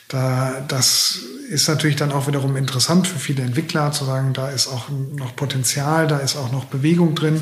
da, 0.07 0.61
das 0.67 1.19
ist 1.49 1.67
natürlich 1.67 1.95
dann 1.95 2.11
auch 2.11 2.27
wiederum 2.27 2.55
interessant 2.55 3.07
für 3.07 3.19
viele 3.19 3.43
Entwickler 3.43 3.91
zu 3.91 4.05
sagen, 4.05 4.33
da 4.33 4.49
ist 4.49 4.67
auch 4.67 4.85
noch 5.15 5.35
Potenzial, 5.35 6.07
da 6.07 6.17
ist 6.17 6.35
auch 6.35 6.51
noch 6.51 6.65
Bewegung 6.65 7.15
drin. 7.15 7.41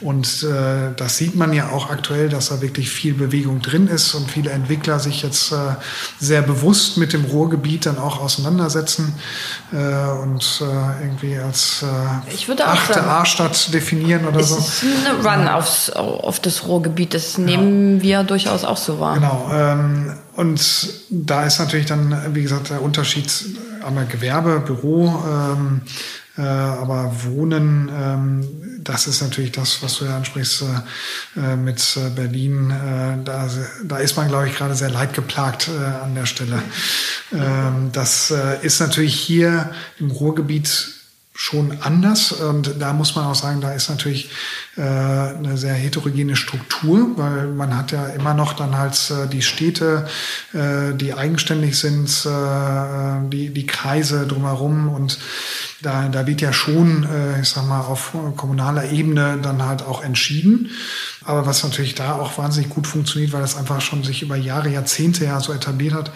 Und 0.00 0.42
äh, 0.42 0.94
das 0.96 1.16
sieht 1.16 1.36
man 1.36 1.52
ja 1.52 1.70
auch 1.70 1.90
aktuell, 1.90 2.28
dass 2.28 2.48
da 2.48 2.60
wirklich 2.60 2.90
viel 2.90 3.14
Bewegung 3.14 3.60
drin 3.62 3.88
ist 3.88 4.14
und 4.14 4.30
viele 4.30 4.50
Entwickler 4.50 4.98
sich 4.98 5.22
jetzt 5.22 5.52
äh, 5.52 5.56
sehr 6.18 6.42
bewusst 6.42 6.96
mit 6.96 7.12
dem 7.12 7.24
Ruhrgebiet 7.24 7.86
dann 7.86 7.98
auch 7.98 8.20
auseinandersetzen 8.20 9.14
äh, 9.72 9.76
und 10.22 10.62
äh, 10.62 11.04
irgendwie 11.04 11.36
als 11.36 11.82
äh, 11.82 12.62
achte 12.62 13.02
A-Stadt 13.02 13.72
definieren 13.72 14.26
oder 14.26 14.42
so. 14.42 14.58
Es 14.58 14.82
ist 14.82 14.84
eine 15.06 15.28
Run 15.28 15.48
aufs, 15.48 15.90
auf 15.90 16.40
das 16.40 16.66
Ruhrgebiet, 16.66 17.14
das 17.14 17.38
nehmen 17.38 17.96
ja. 17.98 18.02
wir 18.02 18.22
durchaus 18.24 18.64
auch 18.64 18.76
so 18.76 19.00
wahr. 19.00 19.14
Genau. 19.14 19.50
Ähm, 19.52 20.14
und 20.36 20.88
da 21.10 21.44
ist 21.44 21.58
natürlich 21.58 21.86
dann, 21.86 22.34
wie 22.34 22.42
gesagt, 22.42 22.70
der 22.70 22.82
Unterschied 22.82 23.30
einmal 23.84 24.06
Gewerbe, 24.06 24.60
Büro, 24.60 25.22
ähm, 25.26 25.82
äh, 26.36 26.42
aber 26.42 27.24
Wohnen, 27.24 27.90
ähm, 27.92 28.80
das 28.82 29.06
ist 29.06 29.22
natürlich 29.22 29.52
das, 29.52 29.82
was 29.82 29.98
du 29.98 30.04
ja 30.04 30.16
ansprichst 30.16 30.64
äh, 31.36 31.56
mit 31.56 31.96
äh, 31.96 32.10
Berlin. 32.10 32.70
Äh, 32.70 33.24
da, 33.24 33.48
da 33.84 33.96
ist 33.98 34.16
man, 34.16 34.28
glaube 34.28 34.48
ich, 34.48 34.56
gerade 34.56 34.74
sehr 34.74 34.90
leidgeplagt 34.90 35.68
äh, 35.68 36.04
an 36.04 36.14
der 36.14 36.26
Stelle. 36.26 36.62
Ähm, 37.32 37.90
das 37.92 38.30
äh, 38.30 38.58
ist 38.62 38.80
natürlich 38.80 39.14
hier 39.14 39.70
im 39.98 40.10
Ruhrgebiet 40.10 40.95
schon 41.36 41.78
anders. 41.82 42.32
Und 42.32 42.80
da 42.80 42.94
muss 42.94 43.14
man 43.14 43.26
auch 43.26 43.34
sagen, 43.34 43.60
da 43.60 43.72
ist 43.72 43.90
natürlich 43.90 44.30
äh, 44.76 44.80
eine 44.80 45.58
sehr 45.58 45.74
heterogene 45.74 46.34
Struktur, 46.34 47.10
weil 47.16 47.48
man 47.48 47.76
hat 47.76 47.92
ja 47.92 48.06
immer 48.06 48.32
noch 48.32 48.54
dann 48.54 48.76
halt 48.76 48.98
äh, 49.10 49.28
die 49.28 49.42
Städte, 49.42 50.08
äh, 50.54 50.94
die 50.94 51.12
eigenständig 51.12 51.78
sind, 51.78 52.08
äh, 52.24 53.28
die, 53.28 53.50
die 53.50 53.66
Kreise 53.66 54.26
drumherum 54.26 54.88
und 54.88 55.18
da, 55.82 56.08
da 56.08 56.26
wird 56.26 56.40
ja 56.40 56.54
schon, 56.54 57.04
äh, 57.04 57.42
ich 57.42 57.50
sag 57.50 57.66
mal, 57.66 57.82
auf 57.82 58.12
kommunaler 58.36 58.90
Ebene 58.90 59.38
dann 59.40 59.62
halt 59.62 59.82
auch 59.82 60.02
entschieden. 60.02 60.70
Aber 61.26 61.44
was 61.44 61.64
natürlich 61.64 61.96
da 61.96 62.14
auch 62.14 62.38
wahnsinnig 62.38 62.70
gut 62.70 62.86
funktioniert, 62.86 63.32
weil 63.32 63.40
das 63.40 63.56
einfach 63.56 63.80
schon 63.80 64.04
sich 64.04 64.22
über 64.22 64.36
Jahre, 64.36 64.68
Jahrzehnte 64.68 65.24
ja 65.24 65.40
so 65.40 65.52
etabliert 65.52 65.92
hat, 65.92 66.12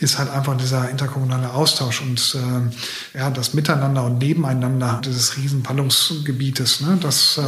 ist 0.00 0.18
halt 0.18 0.30
einfach 0.30 0.56
dieser 0.56 0.90
interkommunale 0.90 1.52
Austausch 1.52 2.02
und 2.02 2.36
äh, 2.36 3.18
ja, 3.18 3.30
das 3.30 3.54
Miteinander 3.54 4.04
und 4.04 4.18
Nebeneinander 4.18 5.00
dieses 5.04 5.36
riesen 5.36 5.62
Ballungsgebietes. 5.62 6.80
Ne? 6.80 6.98
Das, 7.00 7.38
äh, 7.38 7.42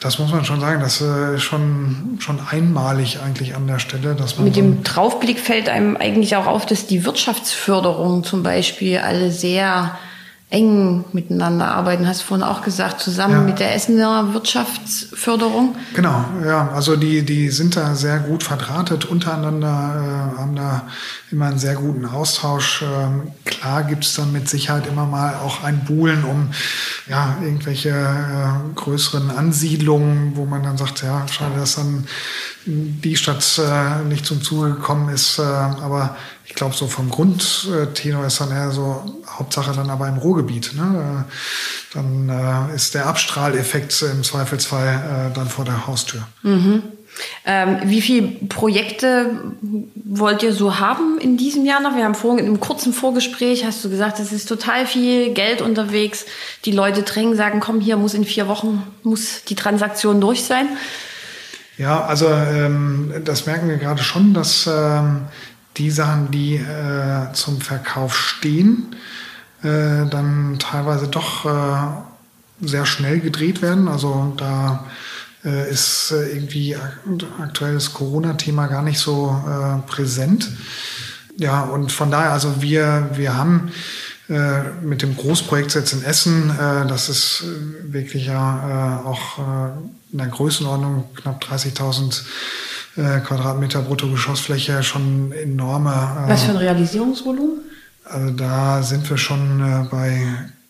das 0.00 0.18
muss 0.18 0.30
man 0.30 0.44
schon 0.44 0.60
sagen, 0.60 0.80
das 0.80 1.00
äh, 1.00 1.36
ist 1.36 1.42
schon, 1.42 2.18
schon 2.20 2.40
einmalig 2.40 3.20
eigentlich 3.20 3.54
an 3.56 3.66
der 3.66 3.78
Stelle. 3.78 4.14
Dass 4.14 4.36
man 4.36 4.44
Mit 4.44 4.56
dem 4.56 4.82
Draufblick 4.82 5.40
fällt 5.40 5.70
einem 5.70 5.96
eigentlich 5.96 6.36
auch 6.36 6.46
auf, 6.46 6.66
dass 6.66 6.86
die 6.86 7.04
Wirtschaftsförderung 7.04 8.22
zum 8.22 8.42
Beispiel 8.42 8.98
alle 8.98 9.30
sehr 9.30 9.98
eng 10.50 11.04
miteinander 11.12 11.68
arbeiten. 11.68 12.08
Hast 12.08 12.22
du 12.22 12.26
vorhin 12.26 12.44
auch 12.46 12.62
gesagt, 12.62 13.00
zusammen 13.00 13.34
ja. 13.34 13.40
mit 13.42 13.58
der 13.58 13.74
Essener 13.74 14.32
Wirtschaftsförderung. 14.32 15.76
Genau, 15.94 16.24
ja. 16.42 16.70
Also 16.72 16.96
die, 16.96 17.22
die 17.22 17.50
sind 17.50 17.76
da 17.76 17.94
sehr 17.94 18.18
gut 18.20 18.42
verdrahtet 18.42 19.04
untereinander, 19.04 20.32
äh, 20.36 20.40
haben 20.40 20.56
da 20.56 20.86
immer 21.30 21.46
einen 21.46 21.58
sehr 21.58 21.74
guten 21.74 22.06
Austausch. 22.06 22.82
Ähm, 22.82 23.32
klar 23.44 23.82
gibt's 23.84 24.14
dann 24.14 24.32
mit 24.32 24.48
Sicherheit 24.48 24.86
immer 24.86 25.04
mal 25.04 25.34
auch 25.34 25.64
ein 25.64 25.84
Buhlen 25.84 26.24
um 26.24 26.48
ja, 27.10 27.36
irgendwelche 27.42 27.90
äh, 27.90 28.74
größeren 28.74 29.30
Ansiedlungen, 29.30 30.32
wo 30.34 30.46
man 30.46 30.62
dann 30.62 30.78
sagt, 30.78 31.02
ja, 31.02 31.28
schade, 31.28 31.58
dass 31.58 31.76
dann 31.76 32.06
die 32.64 33.16
Stadt 33.16 33.60
äh, 33.62 34.04
nicht 34.04 34.24
zum 34.24 34.42
Zuge 34.42 34.70
gekommen 34.70 35.10
ist. 35.10 35.38
Äh, 35.38 35.42
aber 35.42 36.16
ich 36.48 36.54
glaube, 36.54 36.74
so 36.74 36.86
vom 36.88 37.10
Grundtenor 37.10 38.26
ist 38.26 38.40
dann 38.40 38.50
eher 38.50 38.70
so 38.70 39.02
Hauptsache 39.28 39.72
dann 39.72 39.90
aber 39.90 40.08
im 40.08 40.16
Ruhrgebiet. 40.16 40.72
Ne? 40.74 41.26
Äh, 41.28 41.94
dann 41.94 42.28
äh, 42.28 42.74
ist 42.74 42.94
der 42.94 43.06
Abstrahleffekt 43.06 44.02
im 44.02 44.24
Zweifelsfall 44.24 45.30
äh, 45.30 45.34
dann 45.34 45.48
vor 45.48 45.66
der 45.66 45.86
Haustür. 45.86 46.26
Mhm. 46.42 46.82
Ähm, 47.44 47.78
wie 47.84 48.00
viele 48.00 48.28
Projekte 48.48 49.30
wollt 49.94 50.42
ihr 50.42 50.52
so 50.52 50.78
haben 50.78 51.18
in 51.20 51.36
diesem 51.36 51.64
Jahr 51.66 51.80
noch? 51.80 51.96
Wir 51.96 52.04
haben 52.04 52.14
vorhin 52.14 52.38
in 52.38 52.46
einem 52.46 52.60
kurzen 52.60 52.92
Vorgespräch, 52.92 53.64
hast 53.64 53.84
du 53.84 53.90
gesagt, 53.90 54.18
es 54.18 54.32
ist 54.32 54.48
total 54.48 54.86
viel 54.86 55.34
Geld 55.34 55.60
unterwegs. 55.60 56.24
Die 56.64 56.72
Leute 56.72 57.02
drängen, 57.02 57.36
sagen, 57.36 57.60
komm, 57.60 57.80
hier 57.80 57.96
muss 57.96 58.14
in 58.14 58.24
vier 58.24 58.48
Wochen, 58.48 58.82
muss 59.02 59.44
die 59.44 59.54
Transaktion 59.54 60.20
durch 60.20 60.44
sein. 60.44 60.68
Ja, 61.78 62.04
also 62.04 62.26
ähm, 62.26 63.12
das 63.24 63.46
merken 63.46 63.68
wir 63.68 63.76
gerade 63.76 64.02
schon, 64.02 64.34
dass 64.34 64.66
ähm, 64.66 65.26
die 65.78 65.90
Sachen, 65.90 66.30
die 66.30 66.56
äh, 66.56 67.32
zum 67.32 67.60
Verkauf 67.60 68.16
stehen, 68.16 68.96
äh, 69.62 70.06
dann 70.10 70.58
teilweise 70.58 71.08
doch 71.08 71.44
äh, 71.44 72.66
sehr 72.66 72.86
schnell 72.86 73.20
gedreht 73.20 73.62
werden. 73.62 73.88
Also 73.88 74.34
da 74.36 74.84
äh, 75.44 75.70
ist 75.70 76.10
äh, 76.10 76.28
irgendwie 76.34 76.76
aktuell 77.40 77.74
das 77.74 77.94
Corona-Thema 77.94 78.66
gar 78.66 78.82
nicht 78.82 78.98
so 78.98 79.40
äh, 79.46 79.88
präsent. 79.88 80.50
Ja, 81.36 81.62
und 81.62 81.92
von 81.92 82.10
daher, 82.10 82.32
also 82.32 82.60
wir, 82.60 83.10
wir 83.14 83.36
haben 83.36 83.70
mit 84.82 85.00
dem 85.00 85.16
Großprojekt 85.16 85.74
jetzt 85.74 85.94
in 85.94 86.02
Essen, 86.02 86.52
das 86.58 87.08
ist 87.08 87.44
wirklich 87.84 88.26
ja 88.26 89.00
auch 89.06 89.38
in 90.12 90.18
der 90.18 90.26
Größenordnung 90.26 91.04
knapp 91.14 91.42
30.000 91.42 92.24
Quadratmeter 92.94 93.82
Bruttogeschossfläche 93.82 94.82
schon 94.82 95.32
enorme. 95.32 96.24
Was 96.26 96.44
für 96.44 96.50
ein 96.50 96.56
Realisierungsvolumen? 96.56 97.60
Also 98.04 98.30
da 98.30 98.82
sind 98.82 99.08
wir 99.08 99.16
schon 99.16 99.88
bei 99.90 100.26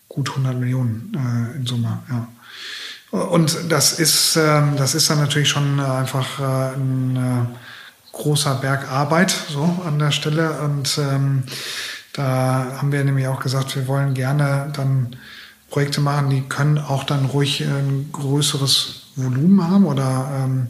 gut 0.07 0.29
100 0.29 0.55
Millionen 0.59 1.17
in 1.55 1.65
Summe, 1.65 1.99
ja. 2.09 2.27
Und 3.11 3.57
das 3.69 3.97
ist, 3.97 4.35
ähm, 4.35 4.75
das 4.77 4.93
ist 4.93 5.09
dann 5.09 5.17
natürlich 5.17 5.49
schon 5.49 5.79
einfach 5.79 6.39
ein 6.39 7.47
großer 8.11 8.55
Berg 8.55 8.91
Arbeit 8.91 9.31
so 9.49 9.81
an 9.85 9.97
der 9.97 10.11
Stelle 10.11 10.59
und 10.61 10.97
ähm, 10.97 11.43
da 12.13 12.77
haben 12.77 12.91
wir 12.91 13.03
nämlich 13.03 13.27
auch 13.27 13.39
gesagt, 13.39 13.75
wir 13.75 13.87
wollen 13.87 14.13
gerne 14.13 14.71
dann 14.75 15.15
Projekte 15.69 16.01
machen, 16.01 16.29
die 16.29 16.41
können 16.41 16.77
auch 16.79 17.03
dann 17.03 17.25
ruhig 17.25 17.61
ein 17.61 18.09
größeres 18.11 19.03
Volumen 19.15 19.65
haben 19.69 19.85
oder 19.85 20.29
ähm, 20.35 20.67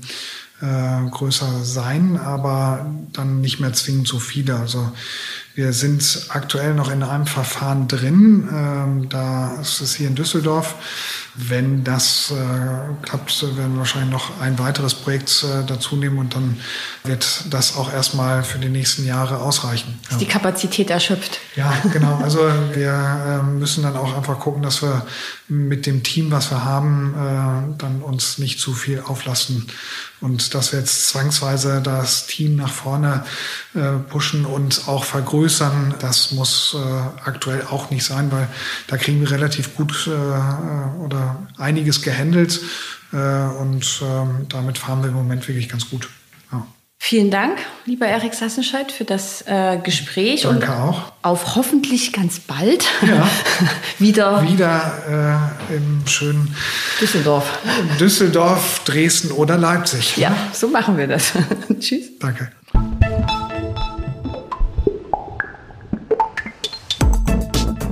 äh, 0.62 1.10
größer 1.10 1.64
sein, 1.64 2.18
aber 2.18 2.86
dann 3.14 3.42
nicht 3.42 3.60
mehr 3.60 3.74
zwingend 3.74 4.08
so 4.08 4.20
viele. 4.20 4.56
Also 4.56 4.92
wir 5.56 5.74
sind 5.74 6.28
aktuell 6.30 6.74
noch 6.74 6.92
in 6.92 7.04
einem 7.04 7.26
Verfahren 7.26 7.88
drin. 7.88 8.48
Ähm, 8.52 9.10
da 9.10 9.56
ist 9.62 9.82
es 9.82 9.96
hier 9.96 10.08
in 10.08 10.16
Düsseldorf. 10.16 10.76
Wenn 11.42 11.86
das 11.86 12.32
äh, 12.32 13.06
klappt, 13.06 13.42
werden 13.56 13.74
wir 13.74 13.80
wahrscheinlich 13.80 14.12
noch 14.12 14.42
ein 14.42 14.60
weiteres 14.60 14.94
Projekt 14.94 15.46
äh, 15.46 15.66
dazu 15.66 15.96
nehmen 15.96 16.18
und 16.18 16.36
dann 16.36 16.60
wird 17.06 17.46
das 17.50 17.78
auch 17.78 17.94
erstmal 17.94 18.44
für 18.44 18.60
die 18.60 18.68
nächsten 18.68 19.06
Jahre 19.06 19.40
ausreichen. 19.40 19.98
Ist 20.04 20.12
ja. 20.12 20.18
die 20.18 20.28
Kapazität 20.28 20.90
erschöpft? 20.90 21.40
Ja, 21.56 21.74
genau. 21.94 22.18
Also 22.22 22.40
wir 22.74 23.42
äh, 23.42 23.44
müssen 23.44 23.84
dann 23.84 23.96
auch 23.96 24.18
einfach 24.18 24.38
gucken, 24.40 24.64
dass 24.64 24.82
wir 24.82 25.06
mit 25.48 25.86
dem 25.86 26.04
Team, 26.04 26.30
was 26.30 26.52
wir 26.52 26.66
haben, 26.66 27.14
äh, 27.16 27.78
dann 27.78 28.02
uns 28.02 28.38
nicht 28.38 28.60
zu 28.60 28.74
viel 28.74 29.00
auflassen 29.00 29.68
und 30.22 30.54
dass 30.54 30.74
wir 30.74 30.80
jetzt 30.80 31.08
zwangsweise 31.08 31.82
das 31.82 32.28
Team 32.28 32.58
nach 32.58 32.72
vorne 32.72 33.24
äh, 33.74 33.94
pushen 34.10 34.46
und 34.46 34.88
auch 34.88 35.06
vergrößern, 35.06 35.96
das 36.00 36.32
muss 36.32 36.76
äh, 36.78 37.28
aktuell 37.28 37.64
auch 37.70 37.90
nicht 37.90 38.06
sein, 38.06 38.32
weil 38.32 38.48
da 38.88 38.98
kriegen 38.98 39.22
wir 39.22 39.32
relativ 39.32 39.76
gut 39.76 40.08
äh, 40.08 40.12
äh 40.12 41.06
einiges 41.58 42.02
gehandelt 42.02 42.62
äh, 43.12 43.16
und 43.16 44.02
ähm, 44.04 44.46
damit 44.50 44.78
fahren 44.78 45.02
wir 45.02 45.10
im 45.10 45.16
Moment 45.16 45.48
wirklich 45.48 45.70
ganz 45.70 45.90
gut. 45.90 46.10
Vielen 47.02 47.32
Dank, 47.32 47.58
lieber 47.86 48.06
Erik 48.06 48.34
Sassenscheid, 48.34 48.92
für 48.92 49.06
das 49.06 49.44
äh, 49.48 49.78
Gespräch. 49.82 50.42
Danke 50.42 50.66
und 50.66 50.70
auch. 50.70 51.12
Auf 51.22 51.56
hoffentlich 51.56 52.12
ganz 52.12 52.40
bald 52.40 52.86
ja. 53.02 53.28
wieder. 54.00 54.44
Wieder 54.44 55.50
äh, 55.72 55.76
im 55.76 56.06
schönen 56.06 56.54
Düsseldorf. 57.00 57.60
Düsseldorf, 58.00 58.82
Dresden 58.84 59.32
oder 59.32 59.58
Leipzig. 59.58 60.18
Ja, 60.18 60.36
so 60.52 60.68
machen 60.68 60.98
wir 60.98 61.08
das. 61.08 61.32
Tschüss. 61.80 62.20
Danke. 62.20 62.52